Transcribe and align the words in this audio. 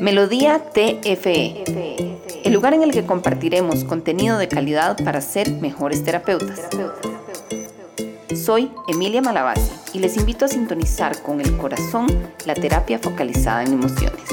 Melodía 0.00 0.58
TFE, 0.72 1.64
el 2.44 2.52
lugar 2.52 2.74
en 2.74 2.82
el 2.82 2.92
que 2.92 3.04
compartiremos 3.04 3.84
contenido 3.84 4.38
de 4.38 4.48
calidad 4.48 4.96
para 5.04 5.20
ser 5.20 5.50
mejores 5.50 6.02
terapeutas. 6.02 6.68
Soy 8.34 8.70
Emilia 8.88 9.22
Malavasi 9.22 9.72
y 9.92 9.98
les 10.00 10.16
invito 10.16 10.46
a 10.46 10.48
sintonizar 10.48 11.22
con 11.22 11.40
el 11.40 11.56
corazón 11.56 12.06
la 12.46 12.54
terapia 12.54 12.98
focalizada 12.98 13.62
en 13.62 13.74
emociones. 13.74 14.28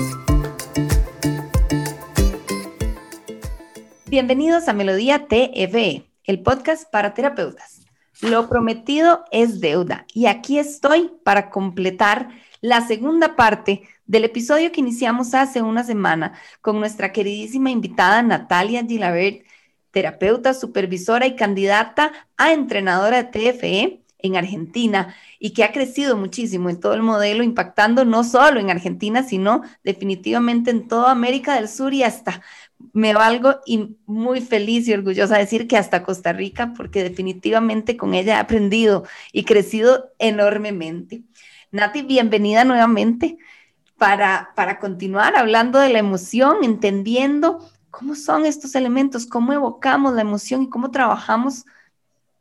Bienvenidos 4.07 4.67
a 4.67 4.73
Melodía 4.73 5.27
TFE, 5.27 6.05
el 6.23 6.41
podcast 6.41 6.89
para 6.89 7.13
terapeutas. 7.13 7.81
Lo 8.21 8.49
prometido 8.49 9.23
es 9.31 9.61
deuda 9.61 10.05
y 10.13 10.25
aquí 10.25 10.59
estoy 10.59 11.11
para 11.23 11.49
completar 11.49 12.29
la 12.61 12.85
segunda 12.85 13.37
parte 13.37 13.83
del 14.09 14.23
episodio 14.23 14.71
que 14.71 14.81
iniciamos 14.81 15.35
hace 15.35 15.61
una 15.61 15.83
semana 15.83 16.33
con 16.61 16.79
nuestra 16.79 17.11
queridísima 17.11 17.69
invitada 17.69 18.23
Natalia 18.23 18.83
Gilabert, 18.83 19.45
terapeuta, 19.91 20.55
supervisora 20.55 21.27
y 21.27 21.35
candidata 21.35 22.11
a 22.35 22.51
entrenadora 22.51 23.21
de 23.21 23.29
TFE 23.29 24.01
en 24.17 24.35
Argentina 24.35 25.15
y 25.37 25.51
que 25.51 25.63
ha 25.63 25.71
crecido 25.71 26.17
muchísimo 26.17 26.71
en 26.71 26.79
todo 26.79 26.95
el 26.95 27.03
modelo, 27.03 27.43
impactando 27.43 28.03
no 28.03 28.23
solo 28.23 28.59
en 28.59 28.71
Argentina, 28.71 29.21
sino 29.21 29.61
definitivamente 29.83 30.71
en 30.71 30.87
toda 30.87 31.11
América 31.11 31.53
del 31.53 31.69
Sur 31.69 31.93
y 31.93 32.01
hasta 32.01 32.41
me 32.93 33.13
valgo 33.13 33.57
y 33.67 33.95
muy 34.07 34.41
feliz 34.41 34.87
y 34.87 34.93
orgullosa 34.93 35.35
de 35.35 35.41
decir 35.41 35.67
que 35.67 35.77
hasta 35.77 36.01
Costa 36.01 36.33
Rica, 36.33 36.73
porque 36.75 37.03
definitivamente 37.03 37.95
con 37.95 38.15
ella 38.15 38.37
he 38.37 38.39
aprendido 38.39 39.03
y 39.31 39.43
crecido 39.43 40.09
enormemente. 40.17 41.21
Nati, 41.71 42.01
bienvenida 42.01 42.63
nuevamente 42.63 43.37
para, 43.99 44.79
continuar 44.79 45.35
hablando 45.35 45.77
de 45.77 45.89
la 45.89 45.99
emoción, 45.99 46.63
entendiendo 46.63 47.69
cómo 47.91 48.15
son 48.15 48.45
estos 48.45 48.73
elementos, 48.73 49.27
cómo 49.27 49.53
evocamos 49.53 50.13
la 50.13 50.21
emoción 50.21 50.63
y 50.63 50.69
cómo 50.69 50.89
trabajamos 50.89 51.65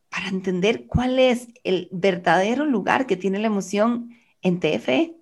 para 0.08 0.28
entender 0.28 0.86
cuál 0.86 1.18
es 1.18 1.48
el 1.64 1.88
verdadero 1.90 2.64
lugar 2.64 3.06
que 3.06 3.16
tiene 3.16 3.40
la 3.40 3.48
emoción 3.48 4.14
en 4.40 4.60
TFE. 4.60 5.14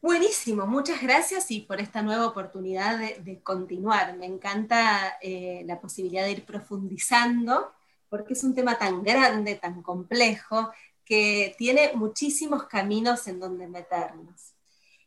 Buenísimo, 0.00 0.66
muchas 0.66 1.02
gracias 1.02 1.50
y 1.50 1.60
por 1.60 1.78
esta 1.80 2.00
nueva 2.00 2.26
oportunidad 2.26 2.98
de, 2.98 3.40
continuar. 3.42 4.16
Me 4.16 4.24
encanta 4.24 5.18
eh, 5.20 5.62
la 5.66 5.78
posibilidad 5.78 6.24
de 6.24 6.30
ir 6.30 6.44
profundizando 6.46 7.72
porque 8.08 8.32
es 8.32 8.42
un 8.42 8.54
tema 8.54 8.78
tan 8.78 9.02
grande, 9.02 9.56
tan 9.56 9.82
complejo, 9.82 10.70
que 11.04 11.54
tiene 11.58 11.90
muchísimos 11.94 12.64
caminos 12.64 13.26
en 13.26 13.40
donde 13.40 13.66
meternos. 13.66 14.49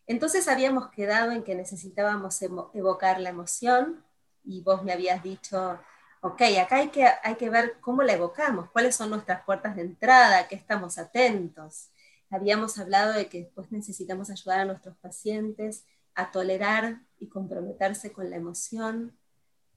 Entonces 0.07 0.47
habíamos 0.47 0.89
quedado 0.89 1.31
en 1.31 1.43
que 1.43 1.55
necesitábamos 1.55 2.41
evocar 2.41 3.19
la 3.19 3.29
emoción 3.29 4.03
y 4.43 4.61
vos 4.61 4.83
me 4.83 4.91
habías 4.91 5.23
dicho, 5.23 5.79
ok, 6.21 6.41
acá 6.61 6.77
hay 6.77 6.89
que, 6.89 7.05
hay 7.23 7.35
que 7.35 7.49
ver 7.49 7.77
cómo 7.79 8.03
la 8.03 8.13
evocamos, 8.13 8.69
cuáles 8.71 8.95
son 8.95 9.09
nuestras 9.09 9.43
puertas 9.43 9.75
de 9.75 9.83
entrada, 9.83 10.39
a 10.39 10.47
qué 10.47 10.55
estamos 10.55 10.97
atentos. 10.97 11.89
Habíamos 12.29 12.77
hablado 12.79 13.13
de 13.13 13.27
que 13.27 13.43
después 13.43 13.71
necesitamos 13.71 14.29
ayudar 14.29 14.59
a 14.59 14.65
nuestros 14.65 14.97
pacientes 14.97 15.85
a 16.15 16.31
tolerar 16.31 16.99
y 17.19 17.27
comprometerse 17.27 18.11
con 18.11 18.29
la 18.29 18.35
emoción 18.35 19.17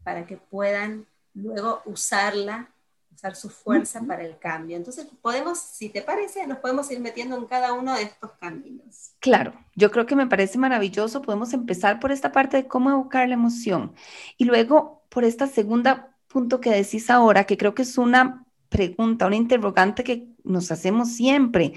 para 0.03 0.27
que 0.27 0.37
puedan 0.37 1.07
luego 1.35 1.83
usarla 1.85 2.71
usar 3.17 3.35
su 3.35 3.49
fuerza 3.49 4.03
para 4.07 4.23
el 4.23 4.39
cambio. 4.39 4.77
Entonces, 4.77 5.07
podemos, 5.23 5.59
si 5.59 5.89
te 5.89 6.03
parece, 6.03 6.47
nos 6.47 6.59
podemos 6.59 6.91
ir 6.91 7.01
metiendo 7.01 7.37
en 7.37 7.47
cada 7.47 7.73
uno 7.73 7.95
de 7.95 8.03
estos 8.03 8.33
caminos. 8.33 9.13
Claro, 9.21 9.55
yo 9.75 9.91
creo 9.91 10.05
que 10.05 10.15
me 10.15 10.27
parece 10.27 10.59
maravilloso. 10.59 11.23
Podemos 11.23 11.55
empezar 11.55 11.99
por 11.99 12.13
esta 12.13 12.31
parte 12.31 12.59
de 12.59 12.67
cómo 12.69 12.91
evocar 12.91 13.27
la 13.27 13.35
emoción 13.35 13.95
y 14.37 14.45
luego 14.45 15.03
por 15.09 15.25
esta 15.25 15.47
segunda 15.47 16.15
punto 16.29 16.61
que 16.61 16.71
decís 16.71 17.09
ahora, 17.09 17.45
que 17.45 17.57
creo 17.57 17.75
que 17.75 17.83
es 17.83 17.97
una 17.97 18.45
pregunta, 18.69 19.27
una 19.27 19.37
interrogante 19.37 20.05
que 20.05 20.29
nos 20.45 20.71
hacemos 20.71 21.13
siempre. 21.13 21.73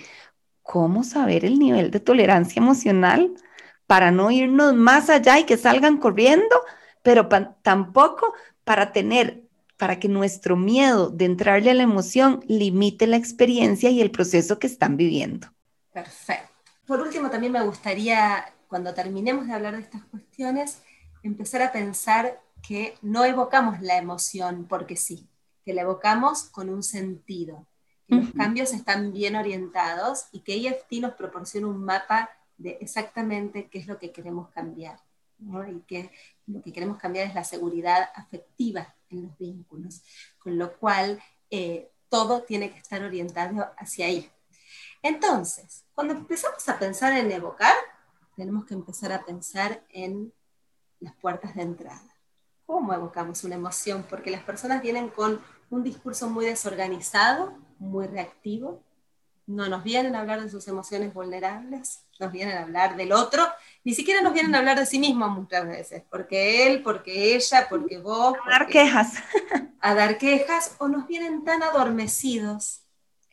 ¿Cómo 0.62 1.04
saber 1.04 1.46
el 1.46 1.58
nivel 1.58 1.90
de 1.90 2.02
tolerancia 2.02 2.60
emocional 2.60 3.34
para 3.88 4.12
no 4.12 4.30
irnos 4.30 4.76
más 4.76 5.10
allá 5.10 5.40
y 5.40 5.46
que 5.46 5.58
salgan 5.58 5.98
corriendo, 5.98 6.64
pero 7.02 7.30
tampoco 7.62 8.34
para 8.66 8.92
tener 8.92 9.49
para 9.80 9.98
que 9.98 10.10
nuestro 10.10 10.58
miedo 10.58 11.10
de 11.10 11.24
entrarle 11.24 11.72
a 11.72 11.74
la 11.74 11.84
emoción 11.84 12.44
limite 12.50 13.08
la 13.08 13.16
experiencia 13.16 13.90
y 13.90 14.02
el 14.02 14.12
proceso 14.12 14.60
que 14.60 14.68
están 14.68 14.98
viviendo. 14.98 15.48
Perfecto. 15.94 16.50
Por 16.86 17.00
último, 17.00 17.30
también 17.30 17.54
me 17.54 17.64
gustaría, 17.64 18.54
cuando 18.68 18.94
terminemos 18.94 19.48
de 19.48 19.54
hablar 19.54 19.78
de 19.78 19.84
estas 19.84 20.04
cuestiones, 20.04 20.82
empezar 21.24 21.62
a 21.62 21.72
pensar 21.72 22.42
que 22.62 22.96
no 23.02 23.24
evocamos 23.24 23.82
la 23.82 23.98
emoción 23.98 24.66
porque 24.68 24.98
sí, 24.98 25.30
que 25.64 25.74
la 25.74 25.84
evocamos 25.84 26.44
con 26.44 26.70
un 26.70 26.84
sentido, 26.84 27.66
que 28.06 28.16
los 28.16 28.32
cambios 28.32 28.74
están 28.74 29.14
bien 29.14 29.38
orientados 29.38 30.26
y 30.34 30.42
que 30.42 30.56
EFT 30.56 30.94
nos 31.00 31.14
proporciona 31.14 31.68
un 31.68 31.86
mapa 31.86 32.30
de 32.58 32.78
exactamente 32.82 33.70
qué 33.70 33.80
es 33.80 33.88
lo 33.88 33.98
que 33.98 34.12
queremos 34.12 34.50
cambiar. 34.50 35.00
Y 35.40 35.82
que 35.82 36.12
lo 36.48 36.62
que 36.62 36.74
queremos 36.74 36.98
cambiar 36.98 37.28
es 37.28 37.36
la 37.36 37.44
seguridad 37.44 38.10
afectiva 38.16 38.94
en 39.10 39.24
los 39.24 39.38
vínculos, 39.38 40.04
con 40.38 40.58
lo 40.58 40.78
cual 40.78 41.22
eh, 41.50 41.92
todo 42.10 42.44
tiene 42.44 42.72
que 42.72 42.80
estar 42.80 43.02
orientado 43.04 43.72
hacia 43.78 44.08
ahí. 44.08 44.30
Entonces, 45.02 45.86
cuando 45.94 46.14
empezamos 46.14 46.68
a 46.68 46.78
pensar 46.78 47.14
en 47.14 47.32
evocar, 47.32 47.76
tenemos 48.36 48.66
que 48.66 48.74
empezar 48.74 49.12
a 49.12 49.24
pensar 49.24 49.84
en 49.90 50.34
las 51.00 51.16
puertas 51.16 51.56
de 51.56 51.62
entrada. 51.62 52.16
¿Cómo 52.66 52.94
evocamos 52.94 53.44
una 53.44 53.56
emoción? 53.56 54.06
Porque 54.10 54.32
las 54.32 54.44
personas 54.44 54.82
vienen 54.82 55.10
con 55.10 55.42
un 55.70 55.84
discurso 55.84 56.30
muy 56.30 56.46
desorganizado, 56.46 57.54
muy 57.80 58.08
reactivo, 58.08 58.84
no 59.50 59.68
nos 59.68 59.84
vienen 59.84 60.16
a 60.16 60.20
hablar 60.20 60.44
de 60.44 60.50
sus 60.50 60.68
emociones 60.68 61.12
vulnerables, 61.12 62.04
nos 62.20 62.32
vienen 62.32 62.56
a 62.56 62.62
hablar 62.62 62.96
del 62.96 63.12
otro, 63.12 63.44
ni 63.84 63.96
siquiera 63.96 64.22
nos 64.22 64.34
vienen 64.34 64.54
a 64.54 64.60
hablar 64.60 64.78
de 64.78 64.86
sí 64.86 65.00
mismos 65.00 65.32
muchas 65.32 65.66
veces, 65.66 66.04
porque 66.10 66.68
él, 66.68 66.84
porque 66.84 67.36
ella, 67.36 67.66
porque 67.68 67.98
vos. 67.98 68.38
A 68.46 68.50
dar 68.50 68.68
quejas. 68.68 69.14
A 69.82 69.96
dar 69.96 70.18
quejas, 70.18 70.76
o 70.78 70.90
nos 70.90 71.08
vienen 71.08 71.46
tan 71.46 71.64
adormecidos, 71.64 72.82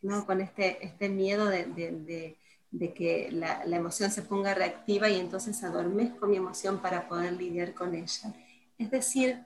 ¿no? 0.00 0.24
con 0.24 0.40
este, 0.40 0.84
este 0.86 1.08
miedo 1.08 1.46
de, 1.46 2.38
que 2.94 3.28
la, 3.32 3.64
emoción 3.64 4.12
se 4.12 4.22
ponga 4.22 4.54
reactiva 4.54 5.08
y 5.08 5.18
entonces 5.18 5.64
adormezco 5.64 6.26
mi 6.26 6.36
emoción 6.36 6.78
para 6.78 7.08
poder 7.08 7.32
lidiar 7.32 7.74
con 7.74 7.96
ella. 7.96 8.32
Es 8.78 8.90
decir, 8.92 9.42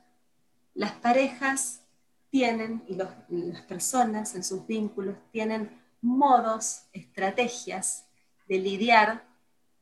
las 0.75 0.93
parejas 0.93 1.81
tienen, 2.29 2.85
y 2.87 2.97
las 2.97 3.63
personas 3.63 4.35
en 4.35 4.45
sus 4.45 4.67
vínculos 4.67 5.17
tienen 5.33 5.80
modos, 6.03 6.83
estrategias 6.93 8.05
de 8.49 8.59
lidiar 8.59 9.25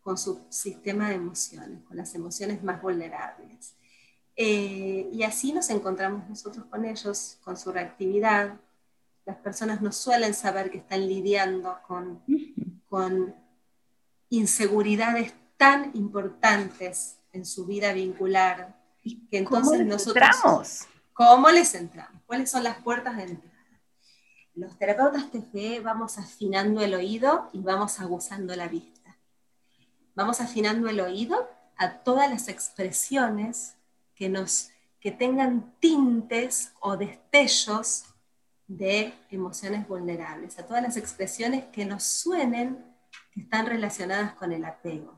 con 0.03 0.17
su 0.17 0.41
sistema 0.49 1.09
de 1.09 1.17
emociones, 1.17 1.83
con 1.85 1.97
las 1.97 2.15
emociones 2.15 2.63
más 2.63 2.81
vulnerables. 2.81 3.75
Eh, 4.37 5.11
y 5.13 5.23
así 5.23 5.53
nos 5.53 5.69
encontramos 5.71 6.29
nosotros 6.29 6.65
con 6.67 6.85
ellos, 6.85 7.39
con 7.43 7.57
su 7.57 7.73
reactividad. 7.73 8.55
Las 9.27 9.37
personas 9.37 9.83
no 9.83 9.93
suelen 9.93 10.33
saber 10.33 10.71
que 10.71 10.79
están 10.79 11.07
lidiando 11.07 11.77
con, 11.87 12.23
con 12.89 13.35
inseguridades 14.31 15.35
tan 15.57 15.91
importantes 15.95 17.19
en 17.33 17.45
su 17.45 17.67
vida 17.67 17.93
vincular. 17.93 18.79
Que 19.03 19.39
entonces 19.39 19.69
¿Cómo 19.69 19.77
les 19.77 19.87
nosotros, 19.87 20.29
entramos? 20.37 20.87
¿Cómo 21.13 21.51
les 21.51 21.75
entramos? 21.75 22.23
¿Cuáles 22.27 22.51
son 22.51 22.63
las 22.63 22.81
puertas 22.83 23.17
de 23.17 23.25
entrada? 23.25 23.58
Los 24.59 24.77
terapeutas 24.77 25.31
TFE 25.31 25.81
vamos 25.81 26.19
afinando 26.19 26.81
el 26.81 26.95
oído 26.95 27.49
y 27.53 27.61
vamos 27.61 28.01
aguzando 28.01 28.57
la 28.57 28.67
vista. 28.67 29.17
Vamos 30.17 30.41
afinando 30.41 30.89
el 30.89 30.99
oído 30.99 31.49
a 31.77 31.99
todas 31.99 32.29
las 32.29 32.49
expresiones 32.49 33.77
que, 34.17 34.29
nos, 34.29 34.71
que 35.01 35.13
tengan 35.13 35.75
tintes 35.79 36.73
o 36.81 36.97
destellos 36.97 38.07
de 38.67 39.15
emociones 39.31 39.87
vulnerables, 39.87 40.59
a 40.59 40.67
todas 40.67 40.83
las 40.83 40.97
expresiones 40.97 41.65
que 41.67 41.85
nos 41.85 42.03
suenen 42.03 42.85
que 43.33 43.43
están 43.43 43.65
relacionadas 43.67 44.35
con 44.35 44.53
el 44.53 44.65
apego, 44.65 45.17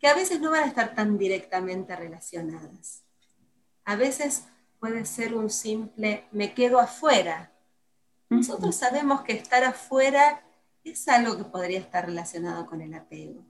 que 0.00 0.08
a 0.08 0.14
veces 0.14 0.40
no 0.40 0.50
van 0.50 0.64
a 0.64 0.66
estar 0.66 0.94
tan 0.94 1.18
directamente 1.18 1.94
relacionadas. 1.94 3.02
A 3.84 3.96
veces 3.96 4.44
puede 4.80 5.04
ser 5.04 5.34
un 5.34 5.50
simple 5.50 6.24
me 6.32 6.54
quedo 6.54 6.80
afuera 6.80 7.52
nosotros 8.28 8.74
sabemos 8.74 9.22
que 9.22 9.32
estar 9.32 9.62
afuera 9.64 10.42
es 10.82 11.08
algo 11.08 11.36
que 11.36 11.44
podría 11.44 11.78
estar 11.78 12.06
relacionado 12.06 12.66
con 12.66 12.80
el 12.80 12.94
apego. 12.94 13.44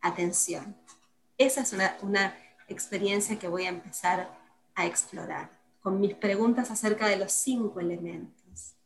Atención, 0.00 0.76
esa 1.38 1.62
es 1.62 1.74
una, 2.02 2.36
experiencia 2.68 3.36
que 3.36 3.48
voy 3.48 3.64
a 3.64 3.70
empezar 3.70 4.30
a 4.76 4.86
explorar 4.86 5.50
con 5.80 5.98
mis 5.98 6.14
preguntas 6.14 6.70
acerca 6.70 7.08
de 7.08 7.16
los 7.16 7.32
cinco 7.32 7.80
elementos, 7.80 8.76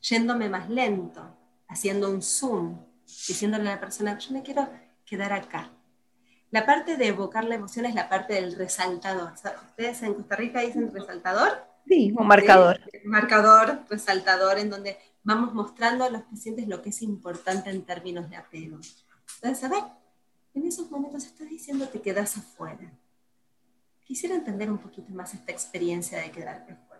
yéndome 0.00 0.48
más 0.48 0.70
lento, 0.70 1.36
haciendo 1.68 2.08
un 2.08 2.22
zoom, 2.22 2.78
diciéndole 3.04 3.68
a 3.68 3.74
la 3.74 3.80
persona, 3.80 4.16
yo 4.16 4.32
me 4.32 4.42
quiero 4.42 4.66
quedar 5.04 5.34
acá. 5.34 5.70
La 6.50 6.64
parte 6.64 6.96
de 6.96 7.08
evocar 7.08 7.44
la 7.44 7.56
emoción 7.56 7.84
es 7.84 7.94
la 7.94 8.08
parte 8.08 8.32
del 8.34 8.56
resaltador. 8.56 9.34
¿Ustedes 9.34 10.02
en 10.02 10.14
Costa 10.14 10.36
Rica 10.36 10.60
dicen 10.60 10.90
resaltador? 10.90 11.73
Sí, 11.86 12.14
un 12.16 12.26
marcador. 12.26 12.80
Marcador, 13.04 13.80
resaltador, 13.88 14.58
en 14.58 14.70
donde 14.70 14.98
vamos 15.22 15.54
mostrando 15.54 16.04
a 16.04 16.10
los 16.10 16.22
pacientes 16.22 16.66
lo 16.68 16.82
que 16.82 16.90
es 16.90 17.02
importante 17.02 17.70
en 17.70 17.84
términos 17.84 18.28
de 18.30 18.36
apego. 18.36 18.78
Entonces, 19.36 19.64
a 19.64 19.68
ver, 19.68 19.84
en 20.54 20.66
esos 20.66 20.90
momentos 20.90 21.24
estás 21.24 21.48
diciendo 21.48 21.90
que 21.90 22.00
quedas 22.00 22.36
afuera. 22.36 22.92
Quisiera 24.04 24.34
entender 24.34 24.70
un 24.70 24.78
poquito 24.78 25.12
más 25.12 25.34
esta 25.34 25.52
experiencia 25.52 26.20
de 26.20 26.30
quedarte 26.30 26.72
afuera. 26.72 26.94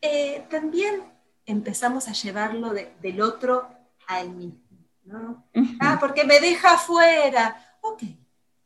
Eh, 0.00 0.46
también 0.50 1.02
empezamos 1.46 2.08
a 2.08 2.12
llevarlo 2.12 2.74
del 2.74 3.22
otro 3.22 3.68
al 4.06 4.30
mismo. 4.30 4.60
¿no? 5.04 5.46
Ah, 5.80 5.98
porque 6.00 6.24
me 6.24 6.40
deja 6.40 6.74
afuera. 6.74 7.78
Ok, 7.80 8.02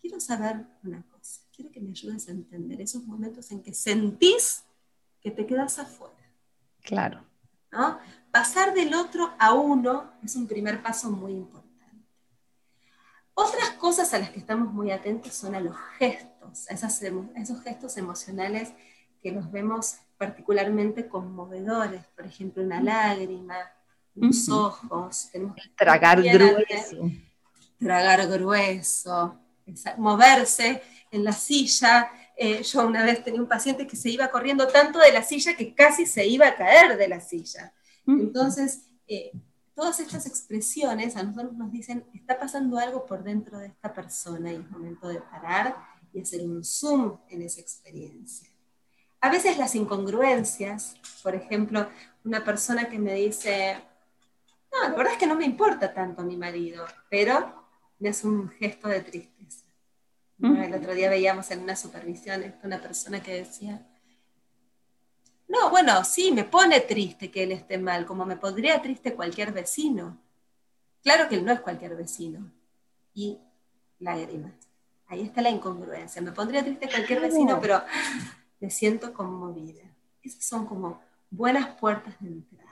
quiero 0.01 0.21
saber 0.21 0.65
una 0.83 1.03
cosa. 1.03 1.18
Quiero 1.59 1.73
que 1.73 1.81
me 1.81 1.91
ayudes 1.91 2.29
a 2.29 2.31
entender 2.31 2.81
esos 2.81 3.03
momentos 3.03 3.51
en 3.51 3.65
que 3.65 3.75
sentís 3.75 4.63
que 5.21 5.33
te 5.33 5.45
quedas 5.45 5.81
afuera. 5.81 6.15
Claro. 6.83 7.25
¿no? 7.73 7.99
Pasar 8.31 8.75
del 8.75 8.95
otro 8.95 9.35
a 9.41 9.55
uno 9.55 10.13
es 10.23 10.37
un 10.37 10.47
primer 10.47 10.81
paso 10.81 11.11
muy 11.11 11.33
importante. 11.33 12.07
Otras 13.35 13.71
cosas 13.71 14.15
a 14.15 14.21
las 14.21 14.31
que 14.31 14.39
estamos 14.39 14.73
muy 14.73 14.93
atentos 14.93 15.35
son 15.35 15.57
a 15.57 15.61
los 15.61 15.77
gestos, 15.99 16.71
a 16.71 16.75
esos 16.75 17.61
gestos 17.65 17.97
emocionales 17.97 18.73
que 19.21 19.33
los 19.33 19.51
vemos 19.51 19.97
particularmente 20.17 21.09
conmovedores, 21.09 22.07
por 22.15 22.25
ejemplo, 22.25 22.63
una 22.63 22.81
lágrima, 22.81 23.57
los 24.15 24.49
ojos, 24.49 25.29
tragar 25.77 26.23
grueso. 26.23 27.11
Tragar 27.81 28.29
grueso, 28.29 29.41
moverse 29.97 30.83
en 31.11 31.25
la 31.25 31.33
silla. 31.33 32.11
Eh, 32.37 32.63
yo 32.63 32.87
una 32.87 33.05
vez 33.05 33.25
tenía 33.25 33.41
un 33.41 33.49
paciente 33.49 33.87
que 33.87 33.97
se 33.97 34.11
iba 34.11 34.31
corriendo 34.31 34.69
tanto 34.69 34.99
de 34.99 35.13
la 35.13 35.23
silla 35.23 35.57
que 35.57 35.75
casi 35.75 36.07
se 36.07 36.27
iba 36.27 36.47
a 36.47 36.57
caer 36.57 36.97
de 36.97 37.09
la 37.09 37.21
silla. 37.21 37.73
Entonces, 38.07 38.87
eh, 39.07 39.33
todas 39.75 40.01
estas 40.01 40.27
expresiones 40.27 41.15
a 41.17 41.23
nosotros 41.23 41.53
nos 41.53 41.71
dicen, 41.71 42.05
está 42.13 42.39
pasando 42.39 42.79
algo 42.79 43.07
por 43.07 43.23
dentro 43.23 43.59
de 43.59 43.69
esta 43.69 43.93
persona 43.93 44.51
y 44.51 44.57
es 44.57 44.71
momento 44.71 45.09
de 45.09 45.21
parar 45.21 45.77
y 46.13 46.21
hacer 46.21 46.43
un 46.43 46.65
zoom 46.65 47.19
en 47.29 47.43
esa 47.43 47.61
experiencia. 47.61 48.49
A 49.21 49.31
veces 49.31 49.59
las 49.59 49.75
incongruencias, 49.75 50.97
por 51.23 51.35
ejemplo, 51.35 51.89
una 52.25 52.45
persona 52.45 52.89
que 52.89 52.99
me 52.99 53.15
dice, 53.15 53.81
no, 54.73 54.89
la 54.89 54.97
verdad 54.97 55.13
es 55.13 55.19
que 55.19 55.27
no 55.27 55.37
me 55.37 55.45
importa 55.45 55.93
tanto 55.93 56.23
a 56.23 56.25
mi 56.25 56.37
marido, 56.37 56.85
pero 57.11 57.65
es 58.01 58.25
un 58.25 58.49
gesto 58.51 58.89
de 58.89 59.01
tristeza. 59.01 59.65
El 60.41 60.75
otro 60.75 60.95
día 60.95 61.11
veíamos 61.11 61.51
en 61.51 61.61
una 61.61 61.75
supervisión 61.75 62.55
una 62.63 62.81
persona 62.81 63.21
que 63.21 63.35
decía, 63.35 63.85
no, 65.49 65.71
bueno, 65.71 66.05
sí, 66.05 66.31
me 66.31 66.45
pone 66.45 66.81
triste 66.81 67.31
que 67.31 67.43
él 67.43 67.53
esté 67.53 67.79
mal, 67.79 68.05
como 68.07 68.25
me 68.27 68.37
pondría 68.37 68.81
triste 68.81 69.15
cualquier 69.15 69.53
vecino. 69.53 70.19
Claro 71.03 71.29
que 71.29 71.37
él 71.37 71.45
no 71.45 71.53
es 71.53 71.61
cualquier 71.61 71.97
vecino. 71.97 72.53
Y 73.15 73.39
lágrimas. 73.99 74.53
Ahí 75.07 75.23
está 75.23 75.41
la 75.41 75.51
incongruencia. 75.51 76.21
Me 76.21 76.33
pondría 76.33 76.63
triste 76.63 76.89
cualquier 76.89 77.21
vecino, 77.21 77.59
pero 77.61 77.83
me 78.61 78.71
siento 78.71 79.13
conmovida. 79.15 79.83
Esas 80.23 80.45
son 80.45 80.67
como 80.67 81.01
buenas 81.31 81.75
puertas 81.77 82.15
de 82.21 82.29
entrada. 82.29 82.69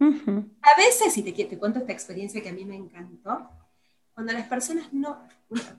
A 0.00 0.76
veces, 0.76 1.16
y 1.16 1.22
te, 1.22 1.32
te, 1.32 1.58
cuento 1.58 1.78
esta 1.78 1.92
experiencia 1.92 2.42
que 2.42 2.50
a 2.50 2.52
mí 2.52 2.66
me 2.66 2.76
encantó, 2.76 3.48
cuando 4.14 4.32
las 4.32 4.46
personas 4.46 4.92
no, 4.92 5.18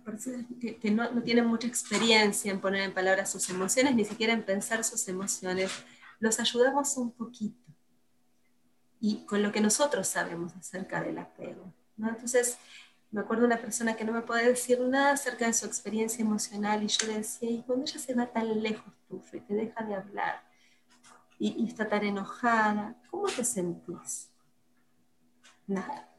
personas 0.04 0.46
que, 0.60 0.92
no, 0.92 1.10
tienen 1.24 1.46
mucha 1.48 1.68
experiencia 1.68 2.52
en 2.52 2.60
poner 2.60 2.82
en 2.82 2.94
palabras 2.94 3.32
sus 3.32 3.50
emociones, 3.50 3.96
ni 3.96 4.06
siquiera 4.06 4.34
en 4.34 4.44
pensar 4.44 4.84
sus 4.84 5.08
emociones, 5.08 5.72
los 6.20 6.40
ayudamos 6.40 6.96
un 6.98 7.12
poquito. 7.12 7.64
Y 9.00 9.26
con 9.26 9.42
lo 9.42 9.52
que 9.52 9.62
nosotros 9.62 10.08
sabemos 10.08 10.54
acerca 10.56 11.02
del 11.02 11.18
apego. 11.18 11.74
¿no? 11.98 12.10
Entonces, 12.10 12.58
me 13.12 13.22
acuerdo 13.22 13.46
una 13.46 13.58
persona 13.58 13.96
que 13.96 14.04
no 14.04 14.12
me 14.12 14.22
puede 14.22 14.50
decir 14.50 14.80
nada 14.82 15.14
acerca 15.14 15.46
de 15.46 15.54
su 15.54 15.66
experiencia 15.66 16.24
emocional 16.24 16.84
y 16.84 16.88
yo 16.88 17.08
le 17.08 17.20
decía, 17.20 17.50
y 17.50 17.64
cuando 17.64 17.86
ella 17.86 18.00
se 18.00 18.14
va 18.14 18.26
tan 18.26 18.62
lejos 18.62 18.94
tuyo 19.08 19.24
y 19.34 19.40
te 19.40 19.54
deja 19.54 19.84
de 19.84 19.96
hablar 19.96 20.44
y, 21.40 21.68
está 21.68 21.88
tan 21.88 22.04
enojada, 22.04 22.96
¿cómo 23.10 23.28
te 23.28 23.44
sentís? 23.44 24.30
Nada. 25.68 26.10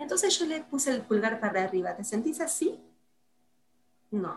Entonces 0.00 0.36
yo 0.38 0.46
le 0.46 0.62
puse 0.62 0.90
el 0.90 1.02
pulgar 1.02 1.38
para 1.40 1.62
arriba, 1.62 1.94
¿te 1.94 2.04
sentís 2.04 2.40
así? 2.40 2.80
No. 4.10 4.36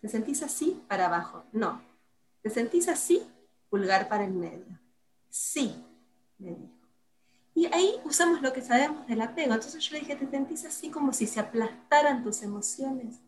¿Te 0.00 0.08
sentís 0.08 0.42
así? 0.42 0.82
Para 0.88 1.06
abajo. 1.06 1.44
No. 1.52 1.82
¿Te 2.42 2.48
sentís 2.48 2.88
así? 2.88 3.22
Pulgar 3.68 4.08
para 4.08 4.24
el 4.24 4.32
medio. 4.32 4.78
Sí, 5.28 5.84
me 6.38 6.50
dijo. 6.50 6.72
Y 7.54 7.66
ahí 7.66 8.00
usamos 8.04 8.40
lo 8.40 8.52
que 8.52 8.62
sabemos 8.62 9.06
del 9.06 9.20
apego. 9.20 9.54
Entonces 9.54 9.82
yo 9.84 9.92
le 9.94 10.00
dije, 10.00 10.16
te 10.16 10.28
sentís 10.28 10.64
así 10.64 10.90
como 10.90 11.12
si 11.12 11.26
se 11.26 11.40
aplastaran 11.40 12.22
tus 12.22 12.42
emociones. 12.42 13.20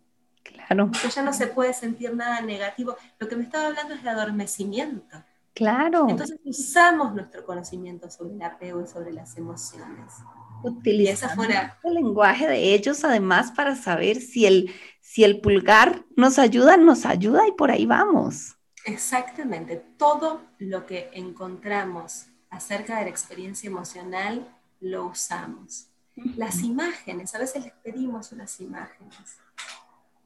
Claro. 0.42 0.90
Que 0.90 1.10
ya 1.10 1.22
no 1.22 1.34
se 1.34 1.48
puede 1.48 1.74
sentir 1.74 2.14
nada 2.14 2.40
negativo. 2.40 2.96
Lo 3.18 3.28
que 3.28 3.36
me 3.36 3.44
estaba 3.44 3.66
hablando 3.66 3.94
es 3.94 4.02
de 4.02 4.08
adormecimiento. 4.08 5.22
Claro. 5.54 6.06
Entonces 6.08 6.38
usamos 6.44 7.14
nuestro 7.14 7.44
conocimiento 7.44 8.10
sobre 8.10 8.34
el 8.34 8.42
apego 8.42 8.82
y 8.82 8.86
sobre 8.86 9.12
las 9.12 9.36
emociones. 9.36 10.14
Utilizamos 10.62 11.46
el 11.84 11.94
lenguaje 11.94 12.48
de 12.48 12.74
ellos 12.74 13.04
además 13.04 13.52
para 13.52 13.76
saber 13.76 14.20
si 14.20 14.46
el, 14.46 14.74
si 15.00 15.24
el 15.24 15.40
pulgar 15.40 16.04
nos 16.16 16.38
ayuda, 16.38 16.76
nos 16.76 17.06
ayuda 17.06 17.46
y 17.46 17.52
por 17.52 17.70
ahí 17.70 17.86
vamos. 17.86 18.56
Exactamente. 18.84 19.76
Todo 19.96 20.40
lo 20.58 20.86
que 20.86 21.10
encontramos 21.12 22.26
acerca 22.50 22.98
de 22.98 23.04
la 23.04 23.10
experiencia 23.10 23.68
emocional, 23.68 24.46
lo 24.80 25.06
usamos. 25.06 25.88
Las 26.36 26.62
imágenes, 26.62 27.34
a 27.34 27.38
veces 27.38 27.64
les 27.64 27.72
pedimos 27.74 28.32
unas 28.32 28.60
imágenes. 28.60 29.38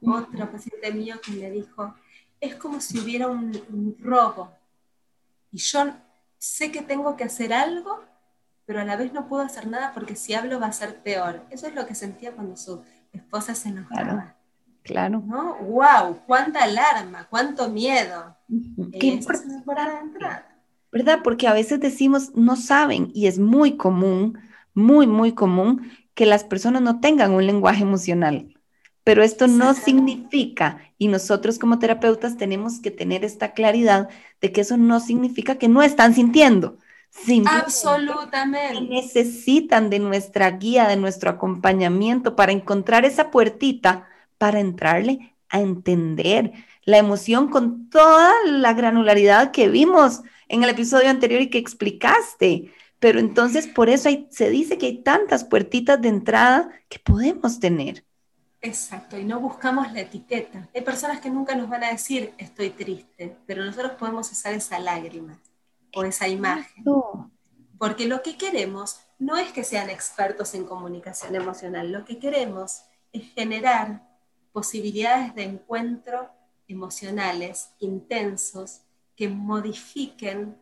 Otro 0.01 0.51
paciente 0.51 0.91
mío 0.91 1.19
que 1.21 1.31
me 1.31 1.49
dijo, 1.51 1.93
es 2.39 2.55
como 2.55 2.81
si 2.81 2.99
hubiera 2.99 3.27
un, 3.27 3.95
robo 3.99 4.51
y 5.51 5.57
yo 5.57 5.93
sé 6.37 6.71
que 6.71 6.81
tengo 6.81 7.15
que 7.15 7.23
hacer 7.23 7.53
algo, 7.53 8.03
pero 8.65 8.81
a 8.81 8.85
la 8.85 8.95
vez 8.95 9.13
no 9.13 9.27
puedo 9.27 9.43
hacer 9.43 9.67
nada 9.67 9.91
porque 9.93 10.15
si 10.15 10.33
hablo 10.33 10.59
va 10.59 10.67
a 10.67 10.73
ser 10.73 11.01
peor. 11.03 11.41
Eso 11.49 11.67
es 11.67 11.75
lo 11.75 11.85
que 11.85 11.95
sentía 11.95 12.31
cuando 12.31 12.55
su 12.55 12.81
esposa 13.11 13.55
se 13.55 13.69
enojaba. 13.69 14.35
Claro. 14.83 15.23
¿No? 15.25 15.55
¡Wow! 15.59 16.19
¡Cuánta 16.27 16.63
alarma! 16.63 17.27
¡Cuánto 17.29 17.69
miedo! 17.69 18.35
Qué 18.99 19.07
importante. 19.07 19.63
¿verdad? 20.93 21.21
Porque 21.23 21.47
a 21.47 21.53
veces 21.53 21.79
decimos 21.79 22.35
no 22.35 22.55
saben 22.55 23.11
y 23.15 23.25
es 23.25 23.39
muy 23.39 23.77
común, 23.77 24.37
muy, 24.75 25.07
muy 25.07 25.33
común 25.33 25.91
que 26.13 26.27
las 26.27 26.43
personas 26.43 26.83
no 26.83 26.99
tengan 26.99 27.31
un 27.31 27.45
lenguaje 27.47 27.81
emocional. 27.81 28.53
Pero 29.03 29.23
esto 29.23 29.47
no 29.47 29.73
significa, 29.73 30.77
y 30.97 31.09
nosotros 31.09 31.59
como 31.59 31.79
terapeutas 31.79 32.37
tenemos 32.37 32.79
que 32.79 32.91
tener 32.91 33.25
esta 33.25 33.51
claridad 33.51 34.07
de 34.39 34.51
que 34.53 34.61
eso 34.61 34.77
no 34.77 35.01
significa 35.01 35.55
que 35.55 35.67
no 35.67 35.81
están 35.81 36.13
sintiendo. 36.13 36.77
Absolutamente. 37.45 38.81
necesitan 38.81 39.89
de 39.89 39.99
nuestra 39.99 40.51
guía, 40.51 40.87
de 40.87 40.97
nuestro 40.97 41.29
acompañamiento 41.29 42.35
para 42.35 42.51
encontrar 42.51 43.05
esa 43.05 43.31
puertita 43.31 44.07
para 44.37 44.59
entrarle 44.59 45.35
a 45.49 45.61
entender 45.61 46.51
la 46.83 46.97
emoción 46.97 47.49
con 47.49 47.89
toda 47.89 48.33
la 48.45 48.73
granularidad 48.73 49.51
que 49.51 49.69
vimos 49.69 50.21
en 50.49 50.63
el 50.63 50.69
episodio 50.69 51.09
anterior 51.09 51.41
y 51.41 51.49
que 51.49 51.59
explicaste. 51.59 52.73
Pero 52.99 53.19
entonces 53.19 53.67
por 53.67 53.89
eso 53.89 54.09
se 54.29 54.49
dice 54.49 54.77
que 54.77 54.87
hay 54.87 54.97
tantas 55.03 55.43
puertitas 55.43 56.01
de 56.01 56.09
entrada 56.09 56.71
que 56.89 56.99
podemos 56.99 57.59
tener. 57.59 58.03
Exacto, 58.61 59.17
y 59.17 59.25
no 59.25 59.39
buscamos 59.39 59.91
la 59.91 60.01
etiqueta. 60.01 60.69
Hay 60.73 60.81
personas 60.81 61.19
que 61.19 61.29
nunca 61.29 61.53
nos 61.53 61.69
van 61.69 61.83
a 61.83 61.91
decir 61.91 62.33
estoy 62.37 62.69
triste, 62.69 63.35
pero 63.45 63.63
nosotros 63.63 63.93
podemos 63.93 64.31
usar 64.31 64.53
esa 64.53 64.79
lágrima 64.79 65.37
o 65.93 66.03
esa 66.03 66.27
imagen. 66.27 66.83
Porque 67.77 68.07
lo 68.07 68.21
que 68.21 68.37
queremos 68.37 68.99
no 69.19 69.37
es 69.37 69.51
que 69.51 69.63
sean 69.63 69.89
expertos 69.89 70.53
en 70.53 70.65
comunicación 70.65 71.35
emocional, 71.35 71.91
lo 71.91 72.05
que 72.05 72.19
queremos 72.19 72.83
es 73.11 73.33
generar 73.33 74.07
posibilidades 74.51 75.33
de 75.35 75.43
encuentro 75.43 76.29
emocionales 76.67 77.71
intensos 77.79 78.81
que 79.15 79.27
modifiquen 79.27 80.57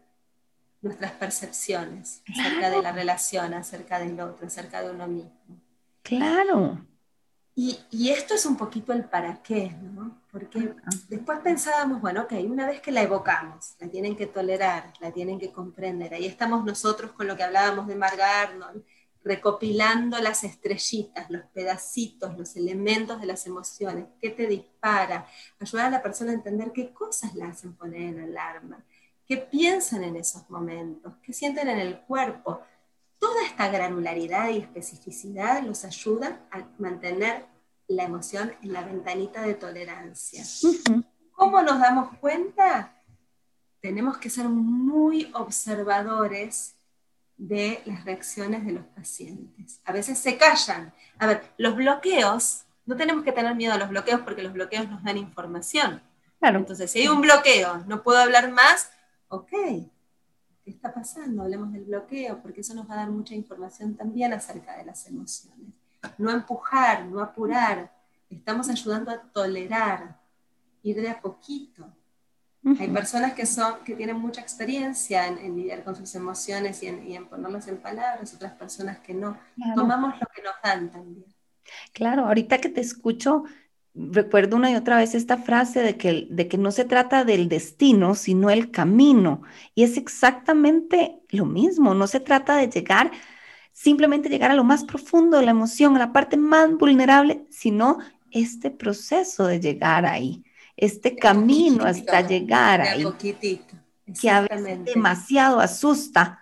nuestras 0.81 1.11
percepciones 1.11 2.23
acerca 2.27 2.69
de 2.69 2.81
la 2.81 2.91
relación, 2.91 3.53
acerca 3.53 3.99
del 3.99 4.19
otro, 4.19 4.47
acerca 4.47 4.81
de 4.81 4.91
uno 4.91 5.07
mismo. 5.07 5.61
Claro. 6.01 6.85
Y, 7.55 7.79
y, 7.91 8.09
esto 8.09 8.33
es 8.33 8.45
un 8.45 8.57
poquito 8.57 8.93
el 8.93 9.05
para 9.05 9.41
qué, 9.43 9.69
¿no? 9.69 10.20
Porque 10.31 10.73
después 11.09 11.39
pensábamos, 11.39 11.99
bueno, 11.99 12.21
ok, 12.21 12.33
una 12.45 12.65
vez 12.65 12.81
que 12.81 12.91
la 12.91 13.01
evocamos, 13.01 13.75
la 13.79 13.89
tienen 13.89 14.15
que 14.15 14.27
tolerar, 14.27 14.93
la 15.01 15.11
tienen 15.11 15.37
que 15.37 15.51
comprender, 15.51 16.13
ahí 16.13 16.25
estamos 16.25 16.63
nosotros 16.63 17.11
con 17.11 17.27
lo 17.27 17.35
que 17.35 17.43
hablábamos 17.43 17.87
de 17.87 17.95
Mark 17.95 18.21
Arnold, 18.21 18.81
recopilando 19.23 20.17
las 20.19 20.43
estrellitas, 20.43 21.29
los 21.29 21.43
pedacitos, 21.53 22.37
los 22.37 22.55
elementos 22.55 23.19
de 23.19 23.27
las 23.27 23.45
emociones, 23.45 24.05
qué 24.19 24.29
te 24.29 24.47
dispara, 24.47 25.27
ayudar 25.59 25.87
a 25.87 25.91
la 25.91 26.01
persona 26.01 26.31
a 26.31 26.35
entender 26.35 26.71
qué 26.71 26.93
cosas 26.93 27.35
la 27.35 27.49
hacen 27.49 27.75
poner 27.75 28.01
en 28.01 28.21
alarma, 28.21 28.83
qué 29.27 29.37
piensan 29.37 30.03
en 30.03 30.15
esos 30.15 30.49
momentos, 30.49 31.13
qué 31.21 31.33
sienten 31.33 31.69
en 31.69 31.79
el 31.79 31.99
cuerpo. 32.01 32.61
Toda 33.19 33.43
esta 33.43 33.67
granularidad 33.67 34.49
y 34.49 34.57
especificidad 34.57 35.61
los 35.61 35.85
ayuda 35.85 36.47
a 36.49 36.67
mantener 36.79 37.45
la 37.95 38.03
emoción 38.03 38.53
en 38.61 38.73
la 38.73 38.83
ventanita 38.83 39.41
de 39.41 39.55
tolerancia. 39.55 40.43
¿Cómo 41.31 41.61
nos 41.61 41.79
damos 41.79 42.17
cuenta? 42.17 42.95
Tenemos 43.79 44.17
que 44.17 44.29
ser 44.29 44.47
muy 44.47 45.31
observadores 45.33 46.75
de 47.37 47.81
las 47.85 48.05
reacciones 48.05 48.65
de 48.65 48.73
los 48.73 48.85
pacientes. 48.85 49.81
A 49.85 49.91
veces 49.91 50.19
se 50.19 50.37
callan. 50.37 50.93
A 51.17 51.25
ver, 51.25 51.43
los 51.57 51.75
bloqueos, 51.75 52.65
no 52.85 52.95
tenemos 52.95 53.23
que 53.23 53.31
tener 53.31 53.55
miedo 53.55 53.73
a 53.73 53.77
los 53.77 53.89
bloqueos 53.89 54.21
porque 54.21 54.43
los 54.43 54.53
bloqueos 54.53 54.87
nos 54.89 55.03
dan 55.03 55.17
información. 55.17 56.01
Claro. 56.39 56.59
Entonces, 56.59 56.91
si 56.91 56.99
hay 56.99 57.07
un 57.07 57.21
bloqueo, 57.21 57.79
no 57.87 58.03
puedo 58.03 58.19
hablar 58.19 58.51
más, 58.51 58.91
ok, 59.27 59.49
¿qué 59.49 59.89
está 60.69 60.93
pasando? 60.93 61.41
Hablemos 61.41 61.71
del 61.73 61.85
bloqueo, 61.85 62.41
porque 62.41 62.61
eso 62.61 62.75
nos 62.75 62.87
va 62.87 62.93
a 62.93 62.97
dar 62.97 63.09
mucha 63.09 63.33
información 63.33 63.95
también 63.95 64.33
acerca 64.33 64.77
de 64.77 64.85
las 64.85 65.07
emociones. 65.07 65.80
No 66.17 66.31
empujar, 66.31 67.05
no 67.05 67.21
apurar, 67.21 67.91
estamos 68.29 68.69
ayudando 68.69 69.11
a 69.11 69.19
tolerar, 69.19 70.19
ir 70.83 71.01
de 71.01 71.09
a 71.09 71.19
poquito. 71.19 71.87
Hay 72.79 72.89
personas 72.89 73.33
que, 73.33 73.47
son, 73.47 73.83
que 73.83 73.95
tienen 73.95 74.17
mucha 74.17 74.39
experiencia 74.39 75.25
en, 75.25 75.55
lidiar 75.55 75.83
con 75.83 75.95
sus 75.95 76.13
emociones 76.13 76.83
y 76.83 76.87
en, 76.87 77.27
ponerlas 77.27 77.67
en 77.67 77.77
palabras, 77.77 78.35
otras 78.35 78.53
personas 78.53 78.99
que 78.99 79.15
no. 79.15 79.35
Tomamos 79.73 80.13
lo 80.19 80.27
que 80.33 80.43
nos 80.43 80.53
dan 80.63 80.91
también. 80.91 81.25
Claro, 81.91 82.25
ahorita 82.25 82.59
que 82.59 82.69
te 82.69 82.81
escucho, 82.81 83.45
recuerdo 83.95 84.57
una 84.57 84.69
y 84.69 84.75
otra 84.75 84.97
vez 84.97 85.15
esta 85.15 85.37
frase 85.37 85.81
de 85.81 85.97
que, 85.97 86.27
de 86.29 86.47
que 86.47 86.59
no 86.59 86.71
se 86.71 86.85
trata 86.85 87.25
del 87.25 87.49
destino, 87.49 88.13
sino 88.13 88.51
el 88.51 88.69
camino. 88.69 89.41
Y 89.73 89.83
es 89.83 89.97
exactamente 89.97 91.19
lo 91.29 91.45
mismo, 91.45 91.95
no 91.95 92.05
se 92.05 92.19
trata 92.19 92.57
de 92.57 92.69
llegar, 92.69 93.11
simplemente 93.71 94.29
llegar 94.29 94.51
a 94.51 94.55
lo 94.55 94.63
más 94.63 94.83
profundo 94.83 95.37
de 95.37 95.45
la 95.45 95.51
emoción, 95.51 95.95
a 95.95 95.99
la 95.99 96.13
parte 96.13 96.37
más 96.37 96.71
vulnerable, 96.77 97.45
sino 97.49 97.99
este 98.31 98.71
proceso 98.71 99.47
de 99.47 99.59
llegar 99.59 100.05
ahí 100.05 100.43
este 100.81 101.15
camino 101.15 101.85
hasta 101.85 102.21
llegar 102.21 102.81
ahí, 102.81 103.05
que 104.19 104.29
a 104.29 104.41
veces 104.41 104.85
demasiado 104.85 105.59
asusta, 105.59 106.39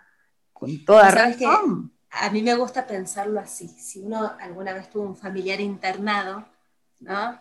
con 0.53 0.83
toda 0.85 1.11
razón. 1.11 1.91
A 2.11 2.29
mí 2.31 2.41
me 2.41 2.55
gusta 2.55 2.87
pensarlo 2.87 3.39
así. 3.39 3.67
Si 3.67 3.99
uno 3.99 4.31
alguna 4.39 4.73
vez 4.73 4.89
tuvo 4.89 5.03
un 5.03 5.17
familiar 5.17 5.59
internado, 5.59 6.47
¿no? 7.01 7.39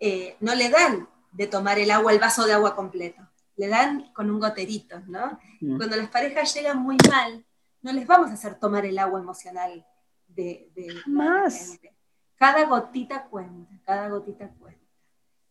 Eh, 0.00 0.36
no 0.40 0.54
le 0.54 0.70
dan 0.70 1.06
de 1.32 1.46
tomar 1.46 1.78
el 1.78 1.90
agua, 1.90 2.12
el 2.12 2.18
vaso 2.18 2.46
de 2.46 2.54
agua 2.54 2.74
completo. 2.74 3.22
Le 3.56 3.68
dan 3.68 4.10
con 4.14 4.30
un 4.30 4.40
goterito, 4.40 5.00
¿no? 5.06 5.38
Mm. 5.60 5.76
Cuando 5.76 5.96
las 5.96 6.08
parejas 6.08 6.52
llegan 6.54 6.78
muy 6.78 6.96
mal, 7.08 7.44
no 7.82 7.92
les 7.92 8.06
vamos 8.06 8.30
a 8.30 8.34
hacer 8.34 8.58
tomar 8.58 8.84
el 8.86 8.98
agua 8.98 9.20
emocional 9.20 9.86
de, 10.26 10.70
de 10.74 10.94
Jamás. 10.94 11.78
Cada 12.36 12.66
gotita 12.66 13.24
cuenta, 13.24 13.80
cada 13.84 14.08
gotita 14.08 14.48
cuenta 14.58 14.88